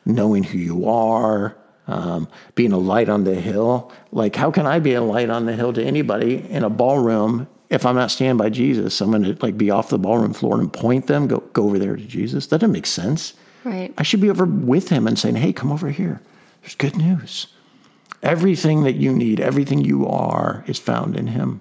knowing 0.05 0.43
who 0.43 0.59
you 0.59 0.89
are, 0.89 1.57
um, 1.87 2.29
being 2.55 2.73
a 2.73 2.79
light 2.79 3.09
on 3.09 3.25
the 3.25 3.35
hill. 3.35 3.93
Like, 4.13 4.37
how 4.37 4.51
can 4.51 4.67
I 4.67 4.79
be 4.79 4.95
a 4.95 5.03
light 5.03 5.31
on 5.31 5.47
the 5.47 5.55
hill 5.55 5.73
to 5.73 5.83
anybody 5.83 6.47
in 6.49 6.65
a 6.65 6.71
ballroom 6.71 7.47
if 7.71 7.85
I'm 7.87 7.95
not 7.95 8.11
standing 8.11 8.37
by 8.37 8.51
Jesus? 8.51 9.01
I'm 9.01 9.11
going 9.11 9.25
to 9.25 9.37
like 9.43 9.57
be 9.59 9.71
off 9.71 9.89
the 9.89 9.99
ballroom 9.99 10.33
floor 10.33 10.61
and 10.61 10.73
point 10.73 11.07
them, 11.07 11.27
go 11.27 11.39
go 11.53 11.65
over 11.65 11.79
there 11.79 11.97
to 11.97 12.05
Jesus. 12.05 12.47
That 12.49 12.59
doesn't 12.59 12.73
make 12.73 12.87
sense. 12.87 13.35
Right. 13.65 13.95
I 13.97 14.03
should 14.03 14.21
be 14.21 14.31
over 14.31 14.45
with 14.45 14.91
him 14.91 15.07
and 15.07 15.19
saying, 15.19 15.37
"Hey, 15.37 15.53
come 15.53 15.73
over 15.73 15.91
here. 15.91 16.21
There's 16.61 16.75
good 16.75 16.97
news. 16.97 17.47
Everything 18.23 18.85
that 18.85 18.95
you 18.95 19.13
need, 19.13 19.41
everything 19.41 19.81
you 19.81 20.07
are, 20.07 20.65
is 20.67 20.79
found 20.79 21.17
in 21.17 21.29
him." 21.29 21.61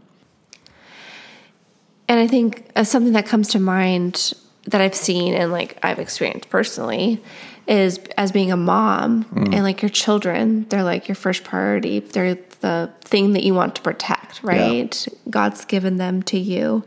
And 2.13 2.19
I 2.21 2.27
think 2.27 2.69
uh, 2.75 2.83
something 2.83 3.13
that 3.13 3.25
comes 3.25 3.47
to 3.49 3.59
mind 3.59 4.33
that 4.67 4.81
I've 4.81 4.93
seen 4.93 5.33
and 5.33 5.51
like 5.51 5.79
I've 5.81 5.97
experienced 5.97 6.47
personally 6.51 7.23
is 7.67 7.97
as 8.17 8.31
being 8.31 8.51
a 8.51 8.55
mom 8.57 9.23
Mm. 9.33 9.51
and 9.55 9.63
like 9.63 9.81
your 9.81 9.89
children, 9.89 10.67
they're 10.69 10.83
like 10.83 11.07
your 11.07 11.15
first 11.15 11.43
priority. 11.43 12.01
They're 12.01 12.37
the 12.61 12.91
thing 13.03 13.33
that 13.33 13.41
you 13.43 13.55
want 13.55 13.73
to 13.77 13.81
protect, 13.81 14.43
right? 14.43 15.07
God's 15.27 15.65
given 15.65 15.97
them 15.97 16.21
to 16.23 16.37
you. 16.37 16.83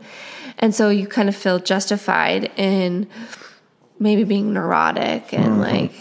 And 0.59 0.73
so 0.73 0.89
you 0.89 1.07
kind 1.07 1.27
of 1.27 1.35
feel 1.35 1.59
justified 1.59 2.49
in 2.55 3.07
maybe 3.99 4.23
being 4.23 4.53
neurotic 4.53 5.33
and 5.33 5.45
Mm-hmm. 5.45 5.59
like 5.59 5.91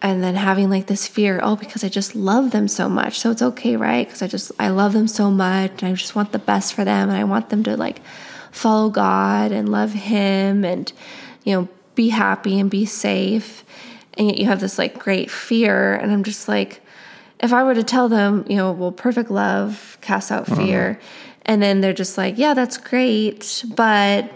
and 0.00 0.22
then 0.22 0.36
having 0.36 0.70
like 0.70 0.86
this 0.86 1.08
fear 1.08 1.40
oh 1.42 1.56
because 1.56 1.82
i 1.82 1.88
just 1.88 2.14
love 2.14 2.52
them 2.52 2.68
so 2.68 2.88
much 2.88 3.18
so 3.18 3.32
it's 3.32 3.42
okay 3.42 3.74
right 3.76 4.06
because 4.06 4.22
i 4.22 4.28
just 4.28 4.52
i 4.60 4.68
love 4.68 4.92
them 4.92 5.08
so 5.08 5.28
much 5.28 5.82
and 5.82 5.90
i 5.90 5.92
just 5.92 6.14
want 6.14 6.30
the 6.30 6.38
best 6.38 6.72
for 6.74 6.84
them 6.84 7.08
and 7.08 7.18
i 7.18 7.24
want 7.24 7.48
them 7.50 7.64
to 7.64 7.76
like 7.76 8.00
follow 8.58 8.90
god 8.90 9.52
and 9.52 9.68
love 9.68 9.92
him 9.92 10.64
and 10.64 10.92
you 11.44 11.54
know 11.54 11.68
be 11.94 12.08
happy 12.08 12.58
and 12.60 12.70
be 12.70 12.84
safe. 12.84 13.64
And 14.16 14.28
yet 14.28 14.38
you 14.38 14.46
have 14.46 14.60
this 14.60 14.78
like 14.78 14.98
great 14.98 15.30
fear. 15.30 15.94
And 15.94 16.10
i'm 16.12 16.24
just 16.24 16.48
like 16.48 16.82
if 17.40 17.52
i 17.52 17.62
were 17.62 17.74
to 17.74 17.84
tell 17.84 18.08
them 18.08 18.44
you 18.48 18.56
know 18.56 18.72
well 18.72 18.92
perfect 18.92 19.30
love 19.30 19.98
casts 20.00 20.30
out 20.30 20.48
uh-huh. 20.48 20.62
fear. 20.62 21.00
And 21.46 21.62
then 21.62 21.80
they're 21.80 22.00
just 22.04 22.18
like 22.18 22.36
yeah 22.36 22.54
that's 22.54 22.76
great. 22.76 23.64
But 23.74 24.32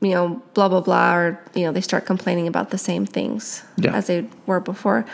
you 0.00 0.10
know, 0.10 0.42
blah 0.54 0.68
blah 0.68 0.80
blah, 0.82 1.14
or 1.16 1.40
you 1.54 1.64
know, 1.64 1.72
they 1.72 1.80
start 1.80 2.04
complaining 2.06 2.46
about 2.46 2.70
the 2.70 2.78
same 2.78 3.06
things 3.06 3.62
Yeah. 3.76 3.94
as 3.96 4.06
they 4.06 4.28
were 4.46 4.60
before, 4.60 5.06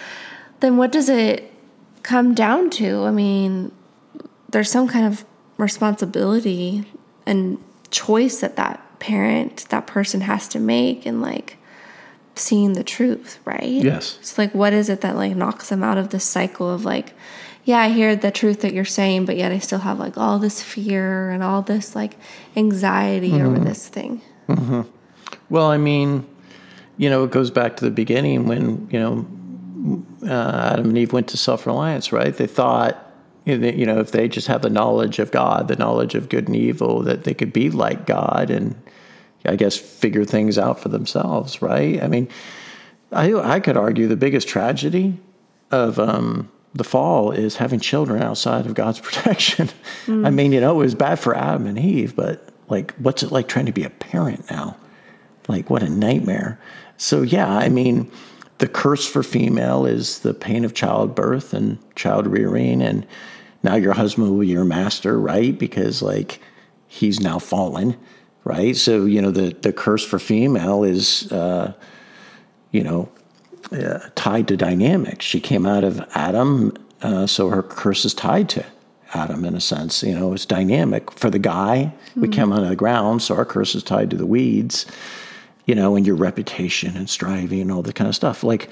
then 0.61 0.77
what 0.77 0.91
does 0.93 1.09
it 1.09 1.53
come 2.03 2.35
down 2.35 2.69
to? 2.71 3.05
I 3.05 3.11
mean, 3.13 3.71
there's 4.51 4.71
some 4.71 4.89
kind 4.89 5.07
of 5.07 5.25
responsibility 5.57 6.85
and 7.27 7.59
choice 7.93 8.41
that 8.41 8.57
that 8.57 8.99
parent, 8.99 9.67
that 9.69 9.87
person 9.87 10.23
has 10.23 10.49
to 10.49 10.59
make, 10.59 11.07
and 11.07 11.23
like 11.23 11.59
seeing 12.35 12.73
the 12.73 12.85
truth, 12.85 13.39
right? 13.45 13.63
Yes. 13.63 14.19
It's 14.21 14.39
like, 14.39 14.55
what 14.55 14.73
is 14.73 14.89
it 14.89 15.03
that 15.03 15.17
like 15.17 15.37
knocks 15.37 15.69
them 15.69 15.85
out 15.85 15.99
of 15.99 16.09
this 16.09 16.25
cycle 16.25 16.71
of 16.71 16.85
like, 16.85 17.13
yeah, 17.65 17.79
I 17.79 17.91
hear 17.91 18.17
the 18.17 18.31
truth 18.31 18.63
that 18.63 18.73
you're 18.73 18.85
saying, 18.85 19.27
but 19.27 19.37
yet 19.37 19.53
I 19.53 19.59
still 19.59 19.79
have 19.79 19.99
like 19.99 20.19
all 20.19 20.39
this 20.39 20.63
fear 20.63 21.31
and 21.31 21.43
all 21.43 21.63
this 21.63 21.95
like 21.95 22.17
anxiety 22.57 23.41
over 23.41 23.59
this 23.59 23.89
thing. 23.89 24.21
Well, 25.49 25.67
I 25.67 25.77
mean, 25.77 26.27
you 26.97 27.09
know, 27.11 27.25
it 27.25 27.31
goes 27.31 27.51
back 27.51 27.77
to 27.77 27.85
the 27.85 27.91
beginning 27.91 28.47
when, 28.47 28.89
you 28.91 28.99
know, 28.99 29.27
uh, 30.29 30.73
Adam 30.73 30.89
and 30.89 30.99
Eve 30.99 31.13
went 31.13 31.29
to 31.29 31.37
self 31.37 31.67
reliance, 31.67 32.13
right? 32.13 32.35
They 32.35 32.47
thought, 32.47 33.12
you 33.45 33.87
know, 33.87 33.99
if 33.99 34.13
they 34.13 34.29
just 34.29 34.47
have 34.47 34.63
the 34.63 34.71
knowledge 34.71 35.19
of 35.19 35.31
God, 35.31 35.69
the 35.69 35.77
knowledge 35.77 36.15
of 36.15 36.29
good 36.29 36.47
and 36.47 36.57
evil, 36.57 37.03
that 37.03 37.25
they 37.25 37.35
could 37.35 37.53
be 37.53 37.71
like 37.71 38.07
God 38.07 38.51
and 38.51 38.81
I 39.45 39.57
guess 39.57 39.77
figure 39.77 40.25
things 40.25 40.59
out 40.59 40.79
for 40.81 40.89
themselves, 40.89 41.61
right? 41.61 42.03
I 42.03 42.07
mean, 42.07 42.29
I, 43.11 43.35
I 43.35 43.61
could 43.61 43.77
argue 43.77 44.07
the 44.07 44.17
biggest 44.17 44.49
tragedy 44.49 45.19
of 45.71 45.99
um, 45.99 46.51
the 46.75 46.85
fall 46.85 47.33
is 47.33 47.57
having 47.57 47.81
children 47.81 48.23
outside 48.23 48.67
of 48.67 48.75
God's 48.75 49.01
protection. 49.09 49.71
I 50.09 50.31
mean, 50.31 50.53
you 50.53 50.61
know, 50.61 50.81
it 50.81 50.85
was 50.85 50.95
bad 50.95 51.19
for 51.19 51.37
Adam 51.37 51.67
and 51.67 51.79
Eve, 51.79 52.15
but 52.15 52.49
like, 52.69 52.95
what's 52.95 53.23
it 53.23 53.33
like 53.33 53.49
trying 53.49 53.67
to 53.67 53.73
be 53.73 53.85
a 53.85 53.91
parent 53.91 54.51
now? 54.51 54.77
Like, 55.49 55.69
what 55.69 55.83
a 55.83 55.89
nightmare. 55.89 56.61
So, 56.97 57.23
yeah, 57.23 57.49
I 57.49 57.69
mean, 57.69 58.11
the 58.59 58.69
curse 58.69 59.07
for 59.07 59.25
female 59.25 59.87
is 59.87 60.21
the 60.21 60.33
pain 60.33 60.65
of 60.65 60.73
childbirth 60.73 61.53
and 61.53 61.79
child 61.97 62.29
rearing. 62.29 62.81
And 62.81 63.05
now 63.63 63.77
your 63.77 63.93
husband 63.93 64.31
will 64.31 64.41
be 64.41 64.49
your 64.49 64.65
master, 64.65 65.19
right? 65.19 65.57
Because, 65.57 66.03
like, 66.03 66.41
he's 66.89 67.21
now 67.21 67.39
fallen, 67.39 67.97
right? 68.45 68.77
So, 68.77 69.05
you 69.07 69.23
know, 69.23 69.31
the, 69.31 69.55
the 69.55 69.73
curse 69.73 70.05
for 70.05 70.19
female 70.19 70.85
is, 70.85 71.31
uh, 71.33 71.73
you 72.71 72.83
know, 72.83 73.09
uh, 73.71 74.01
tied 74.15 74.49
to 74.49 74.57
dynamics. 74.57 75.25
She 75.25 75.41
came 75.41 75.65
out 75.67 75.85
of 75.85 76.01
Adam, 76.15 76.77
uh, 77.01 77.27
so 77.27 77.49
her 77.49 77.63
curse 77.63 78.05
is 78.05 78.15
tied 78.15 78.49
to 78.51 78.65
Adam 79.15 79.45
in 79.45 79.55
a 79.55 79.61
sense. 79.61 80.03
You 80.03 80.15
know, 80.15 80.33
it's 80.33 80.47
dynamic. 80.47 81.11
For 81.13 81.31
the 81.31 81.39
guy, 81.39 81.93
we 82.17 82.29
came 82.29 82.53
out 82.53 82.63
of 82.63 82.69
the 82.69 82.77
ground, 82.77 83.23
so 83.23 83.37
our 83.37 83.45
curse 83.45 83.75
is 83.75 83.83
tied 83.83 84.11
to 84.11 84.17
the 84.17 84.27
weeds, 84.27 84.87
you 85.67 85.75
know, 85.75 85.97
and 85.97 86.07
your 86.07 86.17
reputation 86.17 86.97
and 86.97 87.09
striving 87.09 87.61
and 87.61 87.71
all 87.71 87.83
that 87.83 87.95
kind 87.95 88.09
of 88.09 88.15
stuff. 88.15 88.43
Like, 88.43 88.69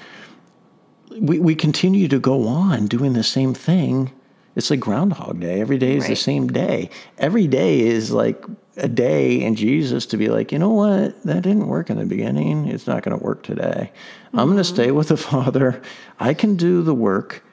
we, 1.19 1.39
we 1.39 1.55
continue 1.55 2.07
to 2.07 2.19
go 2.19 2.47
on 2.47 2.87
doing 2.87 3.13
the 3.13 3.23
same 3.23 3.53
thing. 3.53 4.11
It's 4.55 4.69
like 4.69 4.79
Groundhog 4.79 5.39
Day. 5.39 5.61
Every 5.61 5.77
day 5.77 5.95
is 5.95 6.07
the 6.07 6.15
same 6.15 6.47
day. 6.47 6.89
Every 7.17 7.47
day 7.47 7.79
is 7.79 8.11
like 8.11 8.43
a 8.77 8.87
day 8.87 9.41
in 9.41 9.55
Jesus 9.55 10.05
to 10.07 10.17
be 10.17 10.27
like, 10.27 10.51
you 10.51 10.59
know 10.59 10.71
what? 10.71 11.23
That 11.23 11.43
didn't 11.43 11.67
work 11.67 11.89
in 11.89 11.97
the 11.97 12.05
beginning. 12.05 12.67
It's 12.67 12.87
not 12.87 13.03
going 13.03 13.17
to 13.17 13.23
work 13.23 13.43
today. 13.43 13.91
I'm 14.33 14.47
going 14.47 14.57
to 14.57 14.63
mm-hmm. 14.63 14.73
stay 14.73 14.91
with 14.91 15.07
the 15.07 15.17
Father. 15.31 15.81
I 16.19 16.33
can 16.33 16.55
do 16.55 16.81
the 16.81 16.93
work 16.93 17.43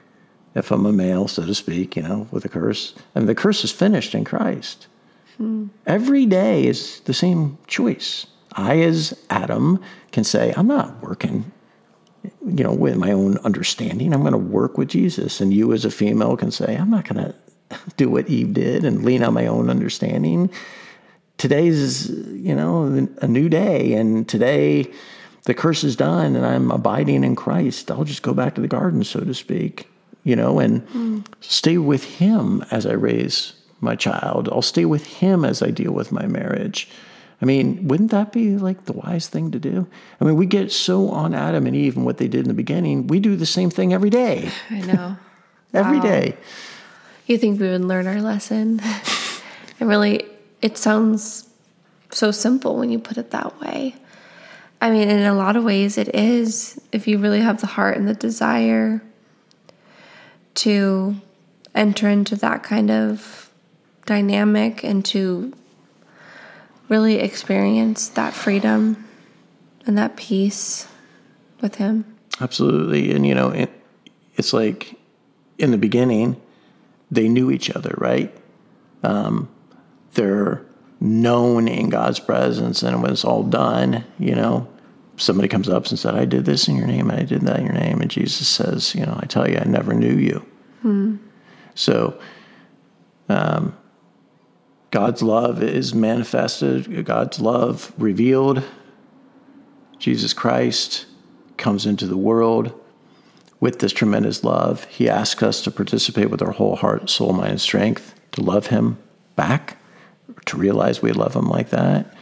if 0.55 0.71
I'm 0.71 0.85
a 0.85 0.91
male, 0.91 1.27
so 1.27 1.45
to 1.45 1.55
speak, 1.55 1.95
you 1.95 2.01
know, 2.01 2.27
with 2.31 2.43
a 2.43 2.49
curse. 2.49 2.93
I 3.15 3.19
And 3.19 3.29
the 3.29 3.35
curse 3.35 3.63
is 3.63 3.71
finished 3.71 4.13
in 4.13 4.25
Christ. 4.25 4.87
Hmm. 5.37 5.67
Every 5.85 6.25
day 6.25 6.65
is 6.65 6.99
the 7.01 7.13
same 7.13 7.57
choice. 7.67 8.25
I, 8.53 8.79
as 8.79 9.17
Adam, 9.29 9.81
can 10.11 10.23
say, 10.23 10.53
I'm 10.57 10.67
not 10.67 11.01
working 11.01 11.51
you 12.45 12.63
know, 12.63 12.73
with 12.73 12.97
my 12.97 13.11
own 13.11 13.37
understanding. 13.39 14.13
I'm 14.13 14.21
going 14.21 14.33
to 14.33 14.37
work 14.37 14.77
with 14.77 14.89
Jesus. 14.89 15.41
And 15.41 15.53
you, 15.53 15.73
as 15.73 15.85
a 15.85 15.91
female, 15.91 16.37
can 16.37 16.51
say, 16.51 16.75
I'm 16.75 16.89
not 16.89 17.07
going 17.07 17.23
to 17.69 17.79
do 17.97 18.09
what 18.09 18.29
Eve 18.29 18.53
did 18.53 18.85
and 18.85 19.03
lean 19.03 19.23
on 19.23 19.33
my 19.33 19.47
own 19.47 19.69
understanding. 19.69 20.49
Today's, 21.37 22.09
you 22.09 22.55
know, 22.55 23.07
a 23.21 23.27
new 23.27 23.49
day. 23.49 23.93
And 23.93 24.27
today, 24.27 24.91
the 25.45 25.53
curse 25.53 25.83
is 25.83 25.95
done 25.95 26.35
and 26.35 26.45
I'm 26.45 26.71
abiding 26.71 27.23
in 27.23 27.35
Christ. 27.35 27.89
I'll 27.89 28.03
just 28.03 28.21
go 28.21 28.33
back 28.33 28.55
to 28.55 28.61
the 28.61 28.67
garden, 28.67 29.03
so 29.03 29.21
to 29.21 29.33
speak, 29.33 29.87
you 30.23 30.35
know, 30.35 30.59
and 30.59 30.81
hmm. 30.89 31.19
stay 31.41 31.77
with 31.77 32.03
Him 32.03 32.63
as 32.71 32.85
I 32.85 32.93
raise 32.93 33.53
my 33.81 33.95
child. 33.95 34.49
I'll 34.49 34.61
stay 34.61 34.85
with 34.85 35.05
Him 35.05 35.45
as 35.45 35.61
I 35.61 35.71
deal 35.71 35.91
with 35.91 36.11
my 36.11 36.27
marriage. 36.27 36.89
I 37.41 37.45
mean, 37.45 37.87
wouldn't 37.87 38.11
that 38.11 38.33
be 38.33 38.57
like 38.57 38.85
the 38.85 38.93
wise 38.93 39.27
thing 39.27 39.51
to 39.51 39.59
do? 39.59 39.87
I 40.19 40.25
mean, 40.25 40.35
we 40.35 40.45
get 40.45 40.71
so 40.71 41.09
on 41.09 41.33
Adam 41.33 41.65
and 41.67 41.75
Eve 41.75 41.95
and 41.95 42.05
what 42.05 42.17
they 42.17 42.27
did 42.27 42.41
in 42.41 42.47
the 42.47 42.53
beginning. 42.53 43.07
We 43.07 43.19
do 43.19 43.35
the 43.35 43.45
same 43.45 43.69
thing 43.69 43.93
every 43.93 44.09
day, 44.09 44.51
I 44.69 44.81
know. 44.81 45.17
every 45.73 45.99
day. 46.01 46.35
You 47.27 47.37
think 47.37 47.59
we 47.59 47.69
would 47.69 47.85
learn 47.85 48.07
our 48.07 48.21
lesson? 48.21 48.81
it 49.79 49.85
really, 49.85 50.25
it 50.61 50.77
sounds 50.77 51.47
so 52.11 52.31
simple 52.31 52.75
when 52.75 52.89
you 52.89 52.99
put 52.99 53.17
it 53.17 53.31
that 53.31 53.59
way. 53.61 53.95
I 54.81 54.89
mean, 54.91 55.09
in 55.09 55.25
a 55.25 55.33
lot 55.33 55.55
of 55.55 55.63
ways, 55.63 55.97
it 55.97 56.13
is. 56.15 56.79
If 56.91 57.07
you 57.07 57.17
really 57.17 57.41
have 57.41 57.61
the 57.61 57.67
heart 57.67 57.97
and 57.97 58.07
the 58.07 58.13
desire 58.13 59.01
to 60.55 61.15
enter 61.75 62.09
into 62.09 62.35
that 62.37 62.63
kind 62.63 62.89
of 62.89 63.49
dynamic 64.05 64.83
and 64.83 65.05
to 65.05 65.53
really 66.89 67.15
experience 67.15 68.09
that 68.09 68.33
freedom 68.33 69.07
and 69.85 69.97
that 69.97 70.17
peace 70.17 70.87
with 71.61 71.75
Him. 71.75 72.17
Absolutely. 72.41 73.11
And, 73.11 73.25
you 73.25 73.35
know, 73.35 73.49
it, 73.49 73.69
it's 74.35 74.53
like 74.53 74.95
in 75.57 75.71
the 75.71 75.77
beginning, 75.77 76.41
they 77.11 77.27
knew 77.27 77.51
each 77.51 77.69
other, 77.69 77.93
right? 77.97 78.35
Um, 79.03 79.49
they're 80.13 80.65
known 80.99 81.67
in 81.67 81.89
God's 81.89 82.19
presence, 82.19 82.83
and 82.83 83.01
when 83.01 83.11
it's 83.11 83.23
all 83.23 83.43
done, 83.43 84.03
you 84.17 84.35
know, 84.35 84.67
somebody 85.17 85.47
comes 85.47 85.69
up 85.69 85.87
and 85.87 85.97
said, 85.97 86.15
"I 86.15 86.25
did 86.25 86.45
this 86.45 86.67
in 86.67 86.75
your 86.75 86.87
name, 86.87 87.09
and 87.09 87.19
I 87.19 87.23
did 87.23 87.41
that 87.41 87.59
in 87.59 87.65
your 87.65 87.73
name," 87.73 88.01
and 88.01 88.11
Jesus 88.11 88.47
says, 88.47 88.93
"You 88.95 89.05
know, 89.05 89.17
I 89.21 89.25
tell 89.25 89.49
you, 89.49 89.57
I 89.57 89.65
never 89.65 89.93
knew 89.93 90.13
you." 90.13 90.45
Hmm. 90.81 91.17
So, 91.75 92.19
um, 93.29 93.75
God's 94.91 95.21
love 95.21 95.61
is 95.61 95.93
manifested. 95.93 97.05
God's 97.05 97.39
love 97.39 97.93
revealed. 97.97 98.63
Jesus 99.99 100.33
Christ 100.33 101.05
comes 101.57 101.85
into 101.85 102.07
the 102.07 102.17
world 102.17 102.73
with 103.59 103.79
this 103.79 103.91
tremendous 103.91 104.43
love. 104.43 104.85
He 104.85 105.09
asks 105.09 105.43
us 105.43 105.61
to 105.63 105.71
participate 105.71 106.29
with 106.29 106.41
our 106.41 106.51
whole 106.51 106.77
heart, 106.77 107.09
soul, 107.09 107.33
mind, 107.33 107.51
and 107.51 107.61
strength 107.61 108.15
to 108.31 108.41
love 108.41 108.67
Him 108.67 108.97
back, 109.35 109.77
to 110.45 110.57
realize 110.57 111.01
we 111.01 111.11
love 111.11 111.35
Him 111.35 111.49
like 111.49 111.69
that. 111.69 112.13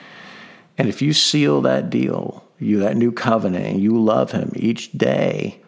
And 0.78 0.90
if 0.90 1.02
you 1.02 1.14
seal 1.14 1.62
that 1.62 1.90
deal, 1.90 2.44
you 2.60 2.80
that 2.80 2.98
new 2.98 3.12
covenant, 3.12 3.66
and 3.66 3.82
you 3.82 4.02
love 4.02 4.32
Him 4.32 4.52
each 4.56 4.92
day, 4.92 5.62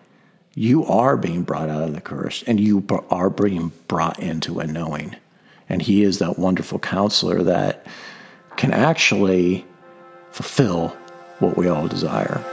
you 0.55 0.83
are 0.85 1.15
being 1.15 1.43
brought 1.43 1.69
out 1.69 1.83
of 1.83 1.93
the 1.93 2.01
curse 2.01 2.43
and 2.43 2.59
you 2.59 2.85
are 3.09 3.29
being 3.29 3.71
brought 3.87 4.19
into 4.19 4.59
a 4.59 4.67
knowing. 4.67 5.15
And 5.69 5.81
He 5.81 6.03
is 6.03 6.19
that 6.19 6.37
wonderful 6.37 6.79
counselor 6.79 7.43
that 7.43 7.85
can 8.57 8.73
actually 8.73 9.65
fulfill 10.31 10.89
what 11.39 11.55
we 11.55 11.67
all 11.67 11.87
desire. 11.87 12.43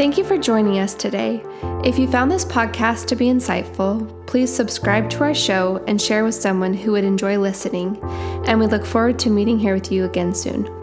Thank 0.00 0.16
you 0.16 0.24
for 0.24 0.38
joining 0.38 0.78
us 0.78 0.94
today. 0.94 1.42
If 1.84 1.98
you 1.98 2.10
found 2.10 2.30
this 2.30 2.46
podcast 2.46 3.06
to 3.08 3.16
be 3.16 3.26
insightful, 3.26 4.26
please 4.26 4.50
subscribe 4.50 5.10
to 5.10 5.24
our 5.24 5.34
show 5.34 5.84
and 5.86 6.00
share 6.00 6.24
with 6.24 6.34
someone 6.34 6.72
who 6.72 6.92
would 6.92 7.04
enjoy 7.04 7.38
listening. 7.38 7.98
And 8.46 8.58
we 8.58 8.66
look 8.66 8.86
forward 8.86 9.18
to 9.18 9.30
meeting 9.30 9.58
here 9.58 9.74
with 9.74 9.92
you 9.92 10.06
again 10.06 10.34
soon. 10.34 10.79